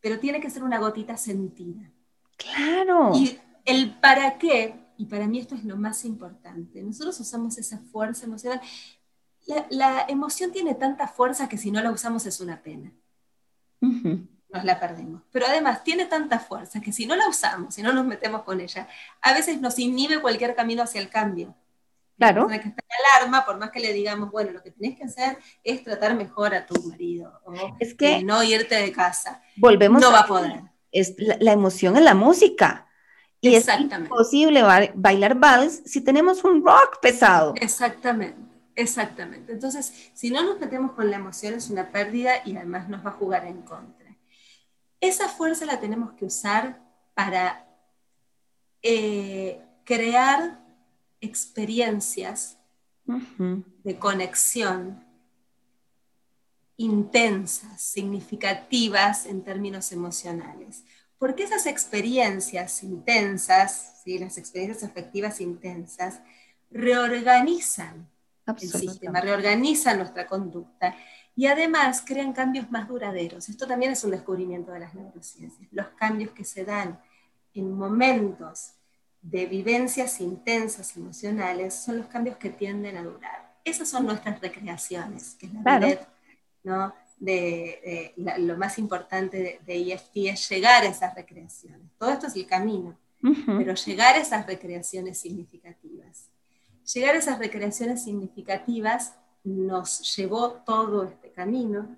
pero 0.02 0.20
tiene 0.20 0.40
que 0.40 0.50
ser 0.50 0.64
una 0.64 0.80
gotita 0.80 1.18
sentida. 1.18 1.92
Claro. 2.38 3.12
Y 3.16 3.40
el 3.66 3.94
para 4.00 4.38
qué, 4.38 4.76
y 4.98 5.06
para 5.06 5.28
mí 5.28 5.40
esto 5.40 5.56
es 5.56 5.64
lo 5.66 5.76
más 5.76 6.06
importante, 6.06 6.82
nosotros 6.82 7.20
usamos 7.20 7.58
esa 7.58 7.80
fuerza 7.92 8.26
emocional. 8.26 8.62
La, 9.70 10.06
emoción 10.08 10.52
tiene 10.52 10.76
tanta 10.76 11.08
fuerza 11.08 11.48
que 11.48 11.58
si 11.58 11.72
no 11.72 11.82
la 11.82 11.92
usamos 11.92 12.26
es 12.26 12.40
una 12.40 12.62
pena. 12.62 12.94
Nos 13.82 14.64
la 14.64 14.80
perdemos. 14.80 15.24
Pero 15.32 15.46
además 15.46 15.84
tiene 15.84 16.06
tanta 16.06 16.40
fuerza 16.40 16.80
que 16.82 16.92
si 16.92 17.06
no 17.06 17.16
la 17.16 17.28
usamos, 17.28 17.76
si 17.76 17.82
no 17.82 17.94
nos 17.94 18.06
metemos 18.06 18.44
con 18.44 18.62
ella, 18.62 18.88
a 19.22 19.34
veces 19.34 19.60
nos 19.62 19.80
inhibe 19.80 20.22
cualquier 20.22 20.56
camino 20.56 20.84
hacia 20.84 21.02
el 21.02 21.10
cambio. 21.10 21.56
Claro. 22.18 22.48
que 22.48 22.56
está 22.56 22.68
en 22.68 23.22
alarma, 23.22 23.46
por 23.46 23.58
más 23.58 23.70
que 23.70 23.80
le 23.80 23.94
digamos, 23.94 24.32
bueno, 24.32 24.52
lo 24.52 24.64
que 24.64 24.72
tenés 24.72 24.98
que 24.98 25.04
hacer 25.04 25.38
es 25.64 25.84
tratar 25.84 26.16
mejor 26.16 26.56
a 26.56 26.66
tu 26.66 26.82
marido, 26.90 27.40
o 27.46 27.54
es 27.80 27.94
que 27.94 28.24
no 28.24 28.44
irte 28.44 28.76
de 28.76 28.92
casa. 28.92 29.42
Volvemos 29.56 30.02
no 30.02 30.12
va 30.12 30.22
a 30.22 30.28
poder. 30.28 30.62
Es 30.92 31.16
la, 31.18 31.52
emoción 31.52 31.96
en 31.96 32.06
la 32.06 32.16
música. 32.16 32.88
Y 33.40 33.54
es 33.54 33.68
imposible 33.68 34.64
bailar 34.96 35.36
vals 35.36 35.84
si 35.86 36.02
tenemos 36.02 36.44
un 36.44 36.66
rock 36.66 37.00
pesado. 37.02 37.54
Exactamente, 37.56 38.42
exactamente. 38.76 39.52
Entonces, 39.54 40.10
si 40.16 40.32
no 40.32 40.44
nos 40.44 40.60
metemos 40.60 40.94
con 40.94 41.12
la 41.12 41.18
emoción 41.18 41.54
es 41.54 41.70
una 41.70 41.92
pérdida 41.92 42.42
y 42.46 42.58
además 42.58 42.90
nos 42.90 43.06
va 43.06 43.12
a 43.12 43.14
jugar 43.14 43.46
en 43.46 43.62
contra. 43.62 44.08
Esa 45.00 45.30
fuerza 45.30 45.66
la 45.66 45.80
tenemos 45.80 46.14
que 46.14 46.26
usar 46.26 46.82
para 47.14 47.68
eh, 48.82 49.62
crear 49.84 50.67
experiencias 51.22 52.58
de 53.84 54.00
conexión 54.00 55.06
intensas, 56.78 57.82
significativas 57.82 59.26
en 59.26 59.44
términos 59.44 59.92
emocionales. 59.92 60.84
Porque 61.18 61.44
esas 61.44 61.66
experiencias 61.66 62.84
intensas, 62.84 64.02
¿sí? 64.04 64.20
las 64.20 64.38
experiencias 64.38 64.90
afectivas 64.90 65.42
intensas, 65.42 66.22
reorganizan 66.70 68.08
el 68.46 68.70
sistema, 68.70 69.20
reorganizan 69.20 69.98
nuestra 69.98 70.28
conducta 70.28 70.96
y 71.36 71.48
además 71.48 72.04
crean 72.06 72.34
cambios 72.34 72.70
más 72.72 72.88
duraderos. 72.88 73.50
Esto 73.50 73.68
también 73.68 73.92
es 73.92 74.04
un 74.04 74.12
descubrimiento 74.12 74.72
de 74.72 74.80
las 74.80 74.94
neurociencias. 74.94 75.68
Los 75.72 75.88
cambios 75.90 76.32
que 76.32 76.44
se 76.44 76.64
dan 76.64 77.00
en 77.54 77.72
momentos 77.72 78.74
de 79.22 79.46
vivencias 79.46 80.22
intensas 80.22 80.96
emocionales 80.96 81.74
son 81.74 81.98
los 81.98 82.08
cambios 82.08 82.38
que 82.38 82.50
tienden 82.50 82.98
a 82.98 83.04
durar. 83.04 83.56
Esas 83.64 83.90
son 83.90 84.06
nuestras 84.06 84.40
recreaciones, 84.40 85.36
que 85.36 85.48
es 85.48 85.54
la 85.54 86.00
¿no? 86.64 86.94
De, 87.18 88.14
lo 88.38 88.58
más 88.58 88.78
importante 88.78 89.60
de, 89.66 89.94
EFT 89.94 90.18
es 90.28 90.50
llegar 90.50 90.84
a 90.84 90.88
esas 90.88 91.16
recreaciones. 91.16 91.92
Todo 91.98 92.12
esto 92.12 92.28
es 92.28 92.36
el 92.36 92.46
camino, 92.46 92.98
pero 93.46 93.74
llegar 93.74 94.16
a 94.16 94.20
esas 94.20 94.46
recreaciones 94.46 95.18
significativas. 95.18 96.30
Llegar 96.94 97.16
a 97.16 97.20
esas 97.20 97.40
recreaciones 97.40 98.04
significativas 98.04 99.14
nos 99.44 100.16
llevó 100.16 100.52
todo 100.52 101.04
este 101.04 101.32
camino 101.32 101.98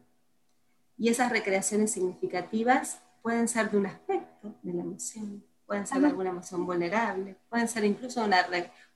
y 0.98 1.10
esas 1.10 1.32
recreaciones 1.32 1.92
significativas 1.92 3.00
pueden 3.22 3.48
ser 3.48 3.70
de 3.70 3.78
un 3.78 3.86
aspecto 3.86 4.56
de 4.62 4.74
la 4.74 4.82
emoción, 4.82 5.44
pueden 5.70 5.86
ser 5.86 6.04
alguna 6.04 6.32
emoción 6.32 6.66
vulnerable, 6.66 7.36
pueden 7.48 7.68
ser 7.68 7.86
incluso 7.86 8.26
una, 8.26 8.44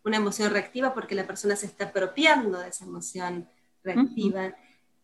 una 0.03 0.17
emoción 0.17 0.51
reactiva 0.51 0.91
porque 0.91 1.13
la 1.13 1.27
persona 1.27 1.55
se 1.55 1.67
está 1.67 1.85
apropiando 1.85 2.57
de 2.57 2.69
esa 2.69 2.83
emoción 2.83 3.47
reactiva. 3.83 4.55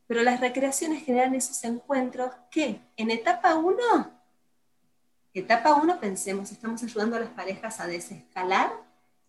Pero 0.08 0.24
las 0.24 0.40
recreaciones 0.40 1.06
generan 1.06 1.36
esos 1.36 1.64
encuentros 1.64 2.32
que 2.50 2.82
en 2.98 3.12
etapa 3.12 3.54
1, 3.54 3.78
etapa 5.36 5.76
1 5.76 6.00
pensemos, 6.00 6.52
estamos 6.52 6.82
ayudando 6.82 7.18
a 7.18 7.20
las 7.20 7.30
parejas 7.30 7.80
a 7.80 7.86
desescalar, 7.86 8.72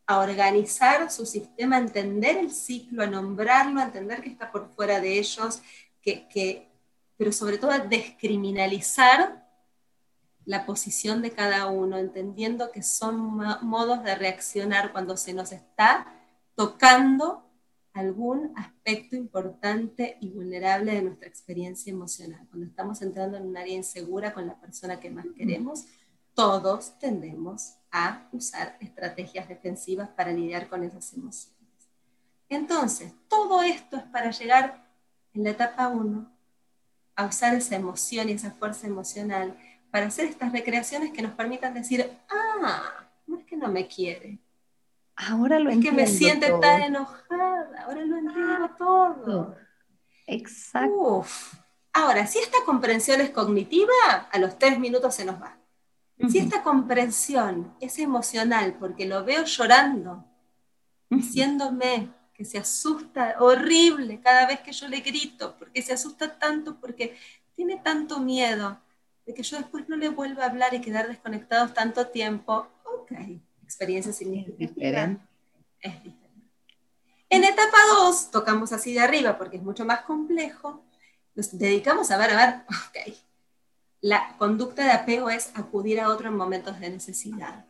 a 0.07 0.21
organizar 0.21 1.11
su 1.11 1.27
sistema, 1.27 1.77
a 1.77 1.81
entender 1.81 2.39
el 2.39 2.51
ciclo, 2.53 3.03
a 3.03 3.07
nombrarlo, 3.07 3.81
a 3.81 3.85
entender 3.85 4.23
que 4.23 4.31
está 4.31 4.51
por 4.51 4.71
fuera 4.71 4.99
de 4.99 5.19
ellos, 5.19 5.61
que, 6.01 6.27
que 6.27 6.71
pero 7.19 7.33
sobre 7.33 7.59
todo 7.59 7.73
a 7.73 7.81
descriminalizar 7.81 9.47
la 10.51 10.67
posición 10.67 11.23
de 11.23 11.31
cada 11.31 11.69
uno, 11.69 11.97
entendiendo 11.97 12.73
que 12.73 12.83
son 12.83 13.37
modos 13.63 14.03
de 14.03 14.17
reaccionar 14.17 14.91
cuando 14.91 15.17
se 15.17 15.33
nos 15.33 15.53
está 15.53 16.13
tocando 16.57 17.45
algún 17.93 18.53
aspecto 18.57 19.15
importante 19.15 20.17
y 20.21 20.31
vulnerable 20.31 20.93
de 20.93 21.03
nuestra 21.03 21.29
experiencia 21.29 21.93
emocional. 21.93 22.49
Cuando 22.51 22.67
estamos 22.67 23.01
entrando 23.01 23.37
en 23.37 23.47
un 23.47 23.57
área 23.57 23.77
insegura 23.77 24.35
con 24.35 24.49
la 24.49 24.61
persona 24.61 24.99
que 24.99 25.09
más 25.09 25.27
queremos, 25.37 25.85
todos 26.35 26.99
tendemos 26.99 27.75
a 27.93 28.27
usar 28.33 28.77
estrategias 28.81 29.49
defensivas 29.49 30.09
para 30.09 30.33
lidiar 30.33 30.69
con 30.69 30.83
esas 30.83 31.13
emociones. 31.13 31.61
Entonces, 32.49 33.13
todo 33.29 33.63
esto 33.63 33.99
es 33.99 34.03
para 34.03 34.33
llegar 34.33 34.85
en 35.33 35.45
la 35.45 35.51
etapa 35.51 35.87
1 35.87 36.29
a 37.15 37.27
usar 37.27 37.55
esa 37.55 37.77
emoción 37.77 38.29
y 38.29 38.33
esa 38.33 38.51
fuerza 38.51 38.89
emocional 38.89 39.57
para 39.91 40.07
hacer 40.07 40.27
estas 40.27 40.53
recreaciones 40.53 41.13
que 41.13 41.23
nos 41.23 41.33
permitan 41.33 41.75
decir, 41.75 42.11
ah, 42.29 43.07
no 43.27 43.39
es 43.39 43.45
que 43.45 43.57
no 43.57 43.69
me 43.69 43.87
quiere. 43.87 44.39
Ahora 45.17 45.59
lo 45.59 45.71
entiendo. 45.71 46.01
Es 46.01 46.09
que 46.09 46.13
me 46.13 46.19
siente 46.19 46.53
tan 46.61 46.83
enojada, 46.83 47.85
ahora 47.85 48.05
lo 48.05 48.17
entiendo 48.17 48.71
todo. 48.79 49.57
Exacto. 50.27 51.25
Ahora, 51.93 52.27
si 52.27 52.39
esta 52.39 52.59
comprensión 52.65 53.21
es 53.21 53.31
cognitiva, 53.31 54.29
a 54.31 54.39
los 54.39 54.59
tres 54.59 54.79
minutos 54.79 55.15
se 55.15 55.25
nos 55.25 55.41
va. 55.41 55.57
Si 56.29 56.39
esta 56.39 56.63
comprensión 56.63 57.75
es 57.81 57.99
emocional, 57.99 58.77
porque 58.79 59.07
lo 59.07 59.25
veo 59.25 59.45
llorando, 59.45 60.23
diciéndome 61.09 62.11
que 62.35 62.45
se 62.45 62.59
asusta 62.59 63.37
horrible 63.41 64.21
cada 64.21 64.47
vez 64.47 64.61
que 64.61 64.73
yo 64.73 64.87
le 64.87 65.01
grito, 65.01 65.57
porque 65.59 65.81
se 65.81 65.95
asusta 65.95 66.39
tanto, 66.39 66.77
porque 66.79 67.17
tiene 67.57 67.79
tanto 67.79 68.21
miedo 68.21 68.79
de 69.31 69.35
que 69.35 69.43
yo 69.45 69.57
después 69.57 69.89
no 69.89 69.97
le 69.97 70.09
vuelva 70.09 70.45
a 70.45 70.49
hablar 70.49 70.75
y 70.75 70.81
quedar 70.81 71.07
desconectados 71.07 71.73
tanto 71.73 72.09
tiempo. 72.09 72.67
Ok, 72.85 73.13
experiencia 73.63 74.13
significativa. 74.13 75.17
Es 75.81 76.03
diferente. 76.03 76.21
En 77.29 77.45
etapa 77.45 77.79
2, 78.01 78.33
tocamos 78.33 78.73
así 78.73 78.93
de 78.93 79.01
arriba 79.01 79.39
porque 79.39 79.59
es 79.59 79.63
mucho 79.63 79.85
más 79.85 80.03
complejo. 80.03 80.85
Nos 81.37 81.57
dedicamos 81.57 82.11
a 82.11 82.19
ver, 82.19 82.31
a 82.31 82.37
ver, 82.37 82.55
ok. 82.69 83.15
La 84.01 84.37
conducta 84.37 84.85
de 84.85 84.91
apego 84.91 85.31
es 85.31 85.53
acudir 85.55 86.01
a 86.01 86.09
otro 86.09 86.29
en 86.29 86.37
momentos 86.37 86.81
de 86.81 86.91
necesidad. 86.91 87.67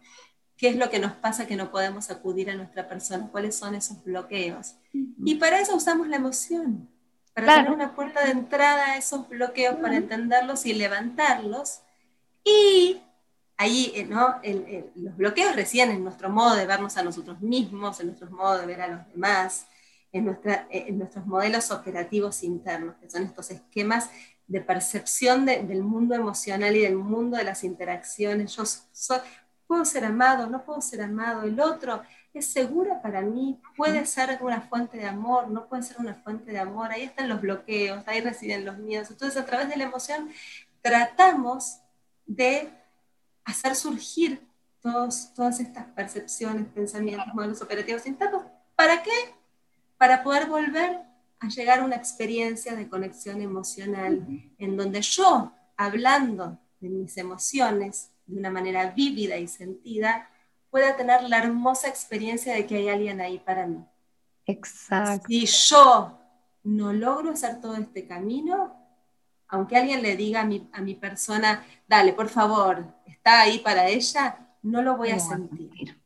¿Qué 0.57 0.69
es 0.69 0.77
lo 0.77 0.89
que 0.89 0.99
nos 0.99 1.13
pasa 1.13 1.47
que 1.47 1.57
no 1.57 1.71
podemos 1.71 2.11
acudir 2.11 2.51
a 2.51 2.55
nuestra 2.55 2.89
persona? 2.89 3.29
¿Cuáles 3.31 3.57
son 3.57 3.75
esos 3.75 4.03
bloqueos? 4.03 4.77
Y 4.93 5.35
para 5.35 5.61
eso 5.61 5.77
usamos 5.77 6.09
la 6.09 6.17
emoción, 6.17 6.89
para 7.35 7.57
tener 7.57 7.71
una 7.71 7.95
puerta 7.95 8.25
de 8.25 8.33
entrada 8.33 8.93
a 8.93 8.97
esos 8.97 9.29
bloqueos, 9.29 9.77
para 9.77 9.97
entenderlos 9.97 10.67
y 10.67 10.75
levantarlos. 10.75 11.81
Y 12.45 13.01
ahí, 13.57 13.93
eh, 13.95 14.07
¿no? 14.07 14.41
los 14.97 15.17
bloqueos 15.17 15.55
residen 15.55 15.91
en 15.91 16.03
nuestro 16.03 16.31
modo 16.31 16.55
de 16.57 16.67
vernos 16.67 16.97
a 16.97 17.03
nosotros 17.03 17.41
mismos, 17.41 18.01
en 18.01 18.07
nuestro 18.09 18.31
modo 18.31 18.59
de 18.59 18.67
ver 18.67 18.81
a 18.81 18.89
los 18.89 19.07
demás, 19.13 19.67
en, 20.13 20.25
nuestra, 20.25 20.67
eh, 20.71 20.87
en 20.89 20.99
nuestros 20.99 21.27
modelos 21.27 21.71
operativos 21.71 22.43
internos, 22.43 22.97
que 23.01 23.11
son 23.11 23.23
estos 23.23 23.51
esquemas 23.51 24.11
de 24.47 24.61
percepción 24.61 25.47
del 25.47 25.83
mundo 25.85 26.17
emocional 26.17 26.75
y 26.75 26.81
del 26.81 26.97
mundo 26.97 27.37
de 27.37 27.45
las 27.45 27.63
interacciones. 27.63 28.57
Yo 28.57 28.65
puedo 29.69 29.85
ser 29.85 30.05
amado, 30.05 30.49
no 30.49 30.65
puedo 30.65 30.81
ser 30.81 31.03
amado, 31.03 31.45
el 31.45 31.61
otro 31.61 32.03
es 32.33 32.47
segura 32.47 33.03
para 33.03 33.23
mí, 33.23 33.61
puede 33.77 34.07
ser 34.07 34.39
una 34.41 34.61
fuente 34.61 34.99
de 34.99 35.07
amor, 35.07 35.49
no 35.49 35.67
puede 35.67 35.83
ser 35.83 35.99
una 35.99 36.15
fuente 36.15 36.53
de 36.53 36.59
amor, 36.59 36.93
ahí 36.93 37.03
están 37.03 37.29
los 37.29 37.41
bloqueos, 37.41 38.07
ahí 38.07 38.21
residen 38.21 38.65
los 38.65 38.79
miedos. 38.79 39.11
Entonces 39.11 39.41
a 39.41 39.47
través 39.47 39.69
de 39.69 39.77
la 39.77 39.85
emoción 39.85 40.31
tratamos 40.81 41.81
de 42.27 42.71
hacer 43.45 43.75
surgir 43.75 44.47
todos, 44.81 45.35
todas 45.35 45.61
estas 45.61 45.87
percepciones, 45.87 46.67
pensamientos, 46.69 47.35
modelos 47.35 47.61
operativos 47.63 48.07
internos. 48.07 48.45
¿Para 48.77 49.03
qué? 49.03 49.11
Para 49.99 50.23
poder 50.23 50.47
volver 50.47 51.01
a 51.41 51.49
llegar 51.49 51.81
a 51.81 51.85
una 51.85 51.97
experiencia 51.97 52.75
de 52.75 52.89
conexión 52.89 53.43
emocional 53.43 54.25
en 54.59 54.77
donde 54.77 55.03
yo, 55.03 55.53
hablando 55.77 56.59
de 56.81 56.89
mis 56.89 57.17
emociones 57.17 58.11
de 58.27 58.39
una 58.39 58.51
manera 58.51 58.91
vívida 58.91 59.37
y 59.37 59.49
sentida, 59.49 60.31
pueda 60.71 60.97
tener 60.97 61.23
la 61.25 61.39
hermosa 61.39 61.89
experiencia 61.89 62.55
de 62.55 62.67
que 62.67 62.77
hay 62.77 62.89
alguien 62.89 63.21
ahí 63.21 63.39
para 63.39 63.67
mí. 63.67 63.85
Exacto. 64.47 65.27
Si 65.29 65.47
yo 65.47 66.19
no 66.65 66.93
logro 66.93 67.33
hacer 67.33 67.61
todo 67.61 67.77
este 67.77 68.07
camino, 68.07 68.77
aunque 69.49 69.77
alguien 69.77 70.03
le 70.03 70.17
diga 70.17 70.43
a 70.43 70.45
mi, 70.45 70.69
a 70.73 70.81
mi 70.81 70.95
persona, 70.95 71.65
dale, 71.89 72.13
por 72.13 72.29
favor, 72.29 72.85
está 73.05 73.43
ahí 73.43 73.59
para 73.59 73.89
ella, 73.89 74.57
no 74.63 74.83
lo 74.83 74.97
voy 74.97 75.11
a 75.11 75.19
sentir. 75.19 76.01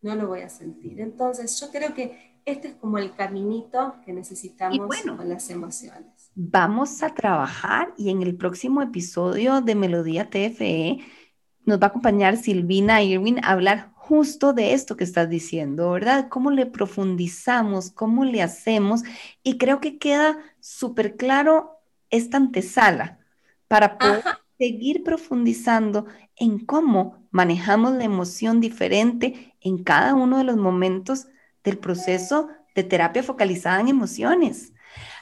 No 0.00 0.14
lo 0.14 0.28
voy 0.28 0.42
a 0.42 0.48
sentir. 0.48 1.00
Entonces, 1.00 1.58
yo 1.60 1.70
creo 1.70 1.94
que 1.94 2.40
este 2.44 2.68
es 2.68 2.74
como 2.74 2.98
el 2.98 3.14
caminito 3.14 3.96
que 4.04 4.12
necesitamos 4.12 4.88
con 5.04 5.28
las 5.28 5.50
emociones. 5.50 6.30
Vamos 6.34 7.02
a 7.02 7.12
trabajar 7.14 7.92
y 7.96 8.10
en 8.10 8.22
el 8.22 8.36
próximo 8.36 8.80
episodio 8.80 9.60
de 9.60 9.74
Melodía 9.74 10.30
TFE 10.30 11.00
nos 11.68 11.78
va 11.80 11.86
a 11.86 11.88
acompañar 11.90 12.38
Silvina 12.38 13.02
Irwin 13.02 13.38
a 13.44 13.50
hablar 13.52 13.90
justo 13.94 14.54
de 14.54 14.72
esto 14.72 14.96
que 14.96 15.04
estás 15.04 15.28
diciendo, 15.28 15.90
¿verdad? 15.90 16.28
¿Cómo 16.30 16.50
le 16.50 16.64
profundizamos? 16.64 17.90
¿Cómo 17.90 18.24
le 18.24 18.42
hacemos? 18.42 19.02
Y 19.42 19.58
creo 19.58 19.78
que 19.78 19.98
queda 19.98 20.38
súper 20.60 21.16
claro 21.16 21.78
esta 22.08 22.38
antesala 22.38 23.18
para 23.68 23.98
poder 23.98 24.24
seguir 24.56 25.04
profundizando 25.04 26.06
en 26.36 26.64
cómo 26.64 27.28
manejamos 27.30 27.92
la 27.92 28.04
emoción 28.04 28.60
diferente 28.60 29.54
en 29.60 29.84
cada 29.84 30.14
uno 30.14 30.38
de 30.38 30.44
los 30.44 30.56
momentos 30.56 31.28
del 31.62 31.76
proceso 31.76 32.48
de 32.74 32.82
terapia 32.82 33.22
focalizada 33.22 33.78
en 33.80 33.88
emociones. 33.88 34.72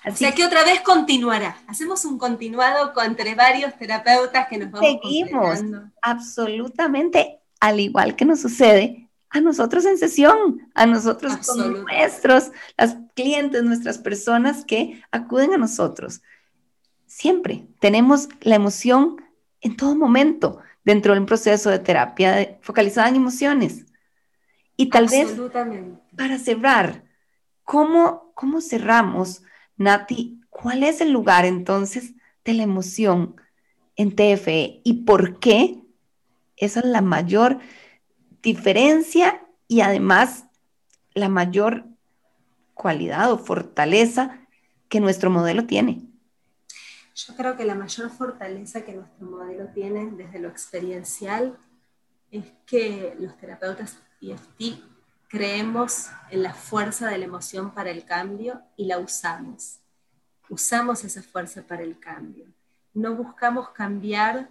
Así 0.07 0.25
o 0.25 0.29
sea 0.29 0.33
que 0.33 0.45
otra 0.45 0.64
vez 0.64 0.81
continuará. 0.81 1.59
Hacemos 1.66 2.05
un 2.05 2.16
continuado 2.16 2.95
con, 2.95 3.05
entre 3.05 3.35
varios 3.35 3.77
terapeutas 3.77 4.47
que 4.49 4.57
nos 4.57 4.71
vamos 4.71 4.99
Seguimos, 5.03 5.61
absolutamente, 6.01 7.40
al 7.61 7.81
igual 7.81 8.16
que 8.16 8.25
nos 8.25 8.40
sucede 8.40 9.11
a 9.29 9.40
nosotros 9.40 9.85
en 9.85 9.99
sesión, 9.99 10.71
a 10.75 10.87
nosotros 10.87 11.37
con 11.47 11.83
nuestros, 11.83 12.53
las 12.79 12.97
clientes, 13.14 13.62
nuestras 13.64 13.99
personas 13.99 14.64
que 14.64 15.03
acuden 15.11 15.53
a 15.53 15.59
nosotros 15.59 16.23
siempre 17.16 17.66
tenemos 17.81 18.29
la 18.42 18.57
emoción 18.57 19.16
en 19.61 19.77
todo 19.77 19.97
momento 19.97 20.61
dentro 20.85 21.14
de 21.14 21.21
un 21.21 21.27
proceso 21.27 21.71
de 21.71 21.79
terapia 21.79 22.59
focalizada 22.61 23.09
en 23.09 23.16
emociones. 23.16 23.87
Y 24.77 24.90
tal 24.90 25.09
vez, 25.09 25.35
para 26.16 26.38
cerrar, 26.38 27.05
¿cómo, 27.64 28.33
¿cómo 28.35 28.61
cerramos, 28.61 29.42
Nati? 29.77 30.41
¿Cuál 30.51 30.83
es 30.83 31.01
el 31.01 31.12
lugar 31.12 31.45
entonces 31.45 32.15
de 32.45 32.55
la 32.55 32.62
emoción 32.62 33.37
en 33.97 34.15
TFE 34.15 34.81
y 34.85 35.05
por 35.05 35.39
qué 35.39 35.83
esa 36.57 36.81
es 36.81 36.87
la 36.87 37.03
mayor 37.03 37.59
diferencia 38.43 39.43
y 39.69 39.81
además 39.81 40.47
la 41.15 41.29
mayor 41.29 41.85
cualidad 42.75 43.33
o 43.33 43.39
fortaleza 43.39 44.47
que 44.89 45.01
nuestro 45.01 45.31
modelo 45.31 45.67
tiene? 45.67 46.03
Yo 47.15 47.35
creo 47.35 47.57
que 47.57 47.65
la 47.65 47.75
mayor 47.75 48.11
fortaleza 48.11 48.85
que 48.85 48.93
nuestro 48.93 49.27
modelo 49.27 49.69
tiene 49.69 50.11
desde 50.11 50.39
lo 50.39 50.49
experiencial 50.49 51.57
es 52.31 52.45
que 52.67 53.17
los 53.19 53.37
terapeutas 53.39 53.99
EFT 54.21 54.83
creemos 55.29 56.09
en 56.31 56.43
la 56.43 56.55
fuerza 56.55 57.09
de 57.09 57.19
la 57.19 57.25
emoción 57.25 57.73
para 57.73 57.91
el 57.91 58.05
cambio 58.05 58.62
y 58.77 58.87
la 58.87 58.99
usamos. 58.99 59.81
Usamos 60.49 61.05
esa 61.05 61.23
fuerza 61.23 61.62
para 61.62 61.83
el 61.83 61.99
cambio. 61.99 62.47
No 62.95 63.15
buscamos 63.15 63.71
cambiar 63.71 64.49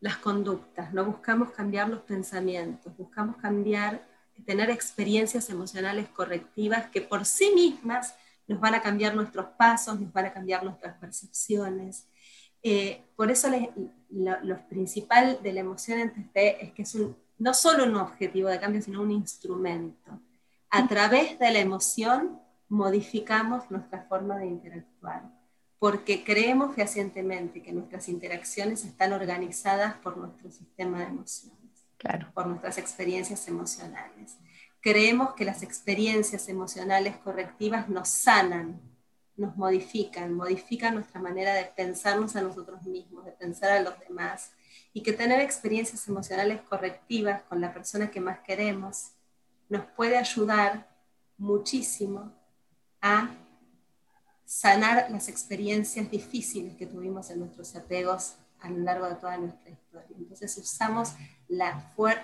las 0.00 0.16
conductas, 0.16 0.92
no 0.92 1.04
buscamos 1.04 1.50
cambiar 1.52 1.88
los 1.88 2.00
pensamientos, 2.00 2.96
buscamos 2.96 3.36
cambiar, 3.36 4.06
tener 4.46 4.70
experiencias 4.70 5.50
emocionales 5.50 6.08
correctivas 6.08 6.86
que 6.90 7.00
por 7.00 7.24
sí 7.24 7.52
mismas 7.54 8.14
nos 8.46 8.60
van 8.60 8.74
a 8.74 8.82
cambiar 8.82 9.14
nuestros 9.14 9.46
pasos, 9.58 10.00
nos 10.00 10.12
van 10.12 10.26
a 10.26 10.32
cambiar 10.32 10.64
nuestras 10.64 10.96
percepciones. 10.98 12.06
Eh, 12.62 13.04
por 13.14 13.30
eso 13.30 13.48
lo, 14.10 14.68
principal 14.68 15.40
de 15.42 15.52
la 15.52 15.60
emoción 15.60 15.98
en 15.98 16.12
TFT 16.12 16.36
es 16.62 16.72
que 16.72 16.82
es 16.82 16.96
no 17.38 17.54
solo 17.54 17.84
un 17.84 17.96
objetivo 17.96 18.48
de 18.48 18.60
cambio, 18.60 18.82
sino 18.82 19.02
un 19.02 19.10
instrumento. 19.10 20.20
A 20.70 20.86
través 20.86 21.38
de 21.38 21.50
la 21.50 21.60
emoción 21.60 22.40
modificamos 22.68 23.70
nuestra 23.70 24.02
forma 24.02 24.36
de 24.38 24.46
interactuar, 24.46 25.22
porque 25.78 26.24
creemos 26.24 26.74
fehacientemente 26.74 27.62
que 27.62 27.72
nuestras 27.72 28.08
interacciones 28.08 28.84
están 28.84 29.12
organizadas 29.12 29.94
por 29.96 30.16
nuestro 30.16 30.50
sistema 30.50 30.98
de 30.98 31.06
emociones, 31.06 31.86
claro. 31.96 32.30
por 32.34 32.46
nuestras 32.46 32.76
experiencias 32.78 33.48
emocionales 33.48 34.36
creemos 34.80 35.34
que 35.34 35.44
las 35.44 35.62
experiencias 35.62 36.48
emocionales 36.48 37.16
correctivas 37.18 37.88
nos 37.88 38.08
sanan, 38.08 38.80
nos 39.36 39.56
modifican, 39.56 40.32
modifican 40.32 40.94
nuestra 40.94 41.20
manera 41.20 41.54
de 41.54 41.64
pensarnos 41.64 42.36
a 42.36 42.42
nosotros 42.42 42.82
mismos, 42.84 43.24
de 43.24 43.32
pensar 43.32 43.70
a 43.70 43.82
los 43.82 43.98
demás, 44.00 44.52
y 44.92 45.02
que 45.02 45.12
tener 45.12 45.40
experiencias 45.40 46.08
emocionales 46.08 46.60
correctivas 46.62 47.42
con 47.42 47.60
la 47.60 47.72
persona 47.72 48.10
que 48.10 48.20
más 48.20 48.40
queremos 48.40 49.12
nos 49.68 49.84
puede 49.96 50.16
ayudar 50.16 50.88
muchísimo 51.36 52.32
a 53.00 53.30
sanar 54.44 55.10
las 55.10 55.28
experiencias 55.28 56.10
difíciles 56.10 56.74
que 56.76 56.86
tuvimos 56.86 57.30
en 57.30 57.40
nuestros 57.40 57.76
apegos 57.76 58.36
a 58.60 58.70
lo 58.70 58.78
largo 58.78 59.08
de 59.08 59.14
toda 59.16 59.36
nuestra 59.36 59.70
historia. 59.70 60.16
Entonces 60.16 60.56
usamos 60.56 61.12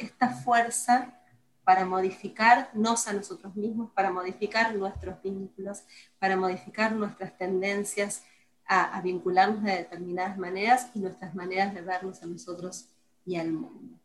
esta 0.01 0.31
fuerza 0.31 1.21
para 1.65 1.85
modificarnos 1.85 3.09
a 3.09 3.13
nosotros 3.13 3.55
mismos, 3.55 3.91
para 3.93 4.11
modificar 4.11 4.75
nuestros 4.75 5.23
vínculos, 5.23 5.83
para 6.19 6.37
modificar 6.37 6.93
nuestras 6.93 7.37
tendencias 7.37 8.23
a, 8.67 9.01
vincularnos 9.03 9.63
de 9.63 9.73
determinadas 9.73 10.39
maneras 10.39 10.91
y 10.95 11.01
nuestras 11.01 11.35
maneras 11.35 11.75
de 11.75 11.83
vernos 11.83 12.23
a 12.23 12.27
nosotros 12.27 12.89
y 13.25 13.37
al 13.37 13.53
mundo. 13.53 13.99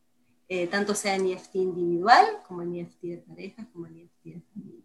Eh, 0.48 0.68
tanto 0.68 0.96
sea 0.96 1.16
en 1.16 1.28
EFT 1.28 1.56
individual, 1.56 2.26
como 2.48 2.62
en 2.62 2.76
EFT 2.76 3.02
de 3.04 3.18
pareja, 3.18 3.66
como 3.72 3.88
en 3.88 3.98
EFT 3.98 4.24
de 4.24 4.42
familias. 4.54 4.84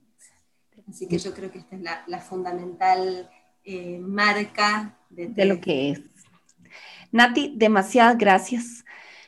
Así 0.89 1.09
que 1.09 1.19
yo 1.19 1.33
creo 1.33 1.51
que 1.51 1.59
esta 1.59 1.77
es 1.77 1.83
la, 1.83 2.21
fundamental 2.21 3.31
eh, 3.65 3.99
marca 3.99 4.99
de, 5.09 5.29
de 5.29 5.45
lo 5.47 5.61
que 5.61 5.91
es. 5.91 6.03
Nati, 7.11 7.55
demasiadas 7.57 8.19
gracias. 8.19 8.85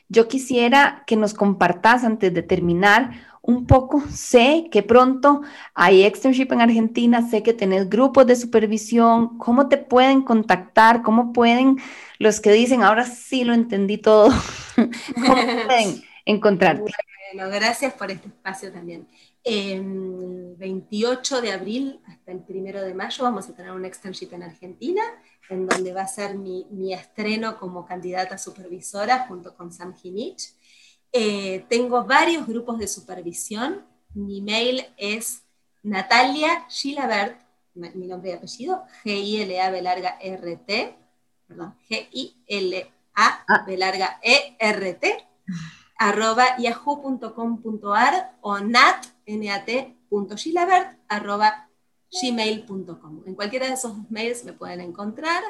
Yo 0.09 0.27
quisiera 0.27 1.03
que 1.07 1.15
nos 1.15 1.33
compartas 1.33 2.03
antes 2.03 2.33
de 2.33 2.43
terminar 2.43 3.11
un 3.47 3.65
poco. 3.65 4.03
Sé 4.13 4.67
que 4.71 4.83
pronto 4.83 5.41
hay 5.73 6.03
externship 6.03 6.51
en 6.51 6.61
Argentina, 6.61 7.27
sé 7.27 7.41
que 7.41 7.53
tenés 7.53 7.89
grupos 7.89 8.27
de 8.27 8.35
supervisión. 8.35 9.37
¿Cómo 9.39 9.69
te 9.69 9.77
pueden 9.77 10.21
contactar? 10.21 11.01
¿Cómo 11.01 11.33
pueden 11.33 11.77
los 12.19 12.39
que 12.39 12.51
dicen, 12.51 12.83
ahora 12.83 13.05
sí 13.05 13.43
lo 13.43 13.53
entendí 13.53 13.97
todo? 13.97 14.29
¿Cómo 14.75 15.35
pueden 15.65 16.03
encontrarte? 16.25 16.91
Bueno, 17.33 17.49
gracias 17.49 17.93
por 17.93 18.11
este 18.11 18.27
espacio 18.27 18.71
también. 18.71 19.07
El 19.43 20.55
28 20.57 21.41
de 21.41 21.53
abril 21.53 22.01
hasta 22.05 22.33
el 22.33 22.43
1 22.47 22.81
de 22.81 22.93
mayo 22.93 23.23
vamos 23.23 23.47
a 23.47 23.55
tener 23.55 23.71
un 23.71 23.85
externship 23.85 24.33
en 24.33 24.43
Argentina, 24.43 25.01
en 25.49 25.67
donde 25.67 25.93
va 25.93 26.01
a 26.01 26.07
ser 26.07 26.35
mi, 26.35 26.67
mi 26.69 26.93
estreno 26.93 27.57
como 27.57 27.85
candidata 27.85 28.37
supervisora 28.37 29.25
junto 29.27 29.55
con 29.55 29.71
Sam 29.71 29.95
Hinich. 30.03 30.56
Eh, 31.19 31.65
tengo 31.67 32.03
varios 32.03 32.45
grupos 32.45 32.77
de 32.77 32.87
supervisión. 32.87 33.83
Mi 34.13 34.39
mail 34.39 34.85
es 34.97 35.41
Natalia 35.81 36.67
Gilabert, 36.69 37.41
mi 37.73 38.05
nombre 38.05 38.29
y 38.29 38.33
apellido, 38.33 38.83
G-I-L-A 39.03 39.71
B 39.71 39.81
larga 39.81 40.19
R-T, 40.21 40.95
perdón, 41.47 41.75
G-I-L-A 41.89 43.63
B 43.65 43.77
larga 43.77 44.19
E-R-T, 44.21 45.27
arroba 45.97 46.55
yahoo.com.ar 46.59 48.37
o 48.41 48.59
nat, 48.59 49.07
arroba 51.07 51.67
gmail.com. 52.11 53.23
En 53.25 53.33
cualquiera 53.33 53.65
de 53.65 53.73
esos 53.73 53.93
mails 54.11 54.45
me 54.45 54.53
pueden 54.53 54.81
encontrar. 54.81 55.41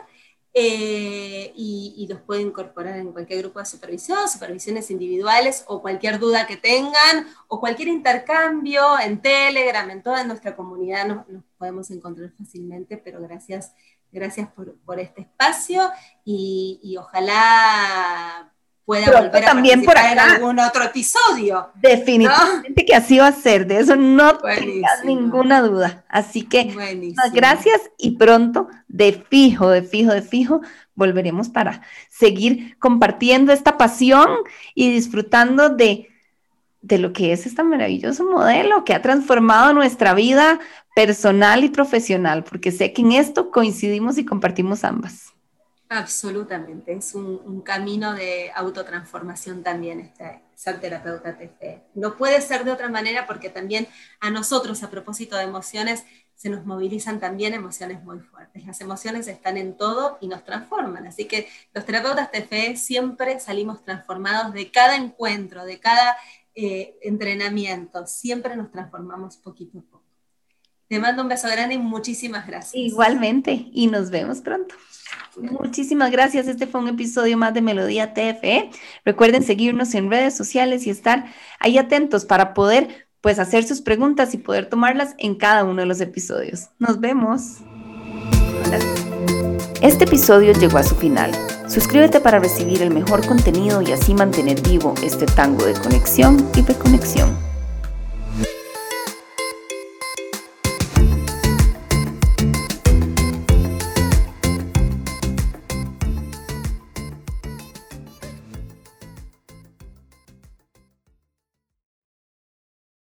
Eh, 0.53 1.51
y, 1.55 2.07
los 2.09 2.21
puede 2.21 2.41
incorporar 2.41 2.97
en 2.97 3.11
cualquier 3.11 3.41
grupo 3.41 3.59
de 3.59 3.65
supervisión, 3.65 4.29
supervisiones 4.29 4.89
individuales 4.89 5.65
o 5.67 5.81
cualquier 5.81 6.19
duda 6.19 6.47
que 6.47 6.55
tengan 6.55 7.27
o 7.47 7.59
cualquier 7.59 7.89
intercambio 7.89 8.97
en 8.99 9.21
Telegram, 9.21 9.89
en 9.89 10.01
toda 10.01 10.23
nuestra 10.23 10.55
comunidad 10.55 11.05
nos, 11.05 11.43
podemos 11.57 11.91
encontrar 11.91 12.31
fácilmente, 12.31 12.97
pero 12.97 13.21
gracias, 13.21 13.73
gracias 14.11 14.49
por, 14.53 14.99
este 14.99 15.21
espacio 15.21 15.91
y, 16.23 16.79
y 16.81 16.95
ojalá 16.97 18.53
pueda 18.87 19.21
volver 19.21 19.43
a 19.43 19.47
también 19.47 19.83
por 19.83 19.97
en 19.97 20.17
algún 20.17 20.59
otro 20.59 20.81
episodio. 20.81 21.71
Definitivamente 21.75 22.85
que 22.85 22.95
así 22.95 23.17
va 23.17 23.27
a 23.27 23.31
ser, 23.33 23.67
de 23.67 23.79
eso 23.79 23.97
no 23.97 24.37
tengas 24.37 25.03
ninguna 25.03 25.61
duda. 25.61 26.05
Así 26.07 26.43
que 26.43 26.73
gracias 27.33 27.81
y 27.97 28.11
pronto, 28.11 28.69
de 28.87 29.25
fijo, 29.29 29.69
de 29.69 29.81
fijo, 29.83 30.13
de 30.13 30.21
fijo, 30.21 30.61
volveremos 30.95 31.49
para 31.49 31.81
seguir 32.09 32.77
compartiendo 32.79 33.51
esta 33.51 33.77
pasión 33.77 34.29
y 34.73 34.89
disfrutando 34.89 35.67
de, 35.67 36.07
de 36.81 36.97
lo 36.97 37.11
que 37.11 37.33
es 37.33 37.45
este 37.45 37.63
maravilloso 37.63 38.23
modelo 38.23 38.85
que 38.85 38.93
ha 38.93 39.01
transformado 39.01 39.73
nuestra 39.73 40.13
vida 40.13 40.61
personal 40.95 41.65
y 41.65 41.69
profesional, 41.69 42.45
porque 42.45 42.71
sé 42.71 42.93
que 42.93 43.01
en 43.01 43.11
esto 43.11 43.51
coincidimos 43.51 44.17
y 44.17 44.23
compartimos 44.23 44.85
ambas. 44.85 45.33
Absolutamente, 45.89 46.93
es 46.93 47.15
un, 47.15 47.61
camino 47.61 48.13
de 48.13 48.51
autotransformación 48.53 49.63
también 49.63 50.01
este, 50.01 50.41
ser 50.53 50.81
terapeuta 50.81 51.37
TFE. 51.37 51.83
No 51.95 52.17
puede 52.17 52.41
ser 52.41 52.65
de 52.65 52.71
otra 52.71 52.89
manera 52.89 53.25
porque 53.25 53.49
también 53.49 53.87
a 54.19 54.29
nosotros, 54.29 54.83
a 54.83 54.89
propósito 54.89 55.37
de 55.37 55.43
emociones, 55.43 56.03
se 56.35 56.49
nos 56.49 56.65
movilizan 56.65 57.19
también 57.19 57.53
emociones 57.53 58.03
muy 58.03 58.19
fuertes. 58.19 58.65
Las 58.65 58.79
emociones 58.81 59.27
están 59.27 59.57
en 59.57 59.75
todo 59.75 60.17
y 60.21 60.27
nos 60.27 60.43
transforman. 60.43 61.07
Así 61.07 61.25
que 61.25 61.47
los 61.73 61.83
terapeutas 61.85 62.31
TFE 62.31 62.75
siempre 62.75 63.39
salimos 63.39 63.83
transformados 63.83 64.53
de 64.53 64.69
cada 64.69 64.95
encuentro, 64.97 65.65
de 65.65 65.79
cada 65.79 66.15
eh, 66.53 66.95
entrenamiento. 67.01 68.05
Siempre 68.05 68.55
nos 68.55 68.71
transformamos 68.71 69.37
poquito 69.37 69.79
a 69.79 69.81
poco. 69.81 70.03
Te 70.87 70.99
mando 70.99 71.21
un 71.21 71.27
beso 71.27 71.47
grande 71.49 71.75
y 71.75 71.79
muchísimas 71.79 72.47
gracias. 72.47 72.75
Igualmente, 72.75 73.67
y 73.73 73.87
nos 73.87 74.09
vemos 74.09 74.39
pronto. 74.39 74.75
Muchísimas 75.37 76.11
gracias. 76.11 76.47
Este 76.47 76.67
fue 76.67 76.81
un 76.81 76.87
episodio 76.89 77.37
más 77.37 77.53
de 77.53 77.61
Melodía 77.61 78.13
TFE. 78.13 78.71
Recuerden 79.05 79.43
seguirnos 79.43 79.93
en 79.93 80.09
redes 80.09 80.35
sociales 80.35 80.87
y 80.87 80.89
estar 80.89 81.25
ahí 81.59 81.77
atentos 81.77 82.25
para 82.25 82.53
poder 82.53 83.07
pues 83.21 83.39
hacer 83.39 83.63
sus 83.63 83.81
preguntas 83.81 84.33
y 84.33 84.37
poder 84.37 84.69
tomarlas 84.69 85.15
en 85.17 85.35
cada 85.35 85.63
uno 85.63 85.81
de 85.81 85.85
los 85.85 86.01
episodios. 86.01 86.69
Nos 86.79 86.99
vemos. 86.99 87.57
Este 89.81 90.05
episodio 90.05 90.53
llegó 90.53 90.77
a 90.77 90.83
su 90.83 90.95
final. 90.95 91.31
Suscríbete 91.67 92.19
para 92.19 92.39
recibir 92.39 92.81
el 92.81 92.91
mejor 92.91 93.25
contenido 93.25 93.81
y 93.81 93.91
así 93.91 94.13
mantener 94.13 94.61
vivo 94.61 94.93
este 95.03 95.25
tango 95.25 95.65
de 95.65 95.73
conexión 95.73 96.49
y 96.55 96.61
reconexión. 96.61 97.56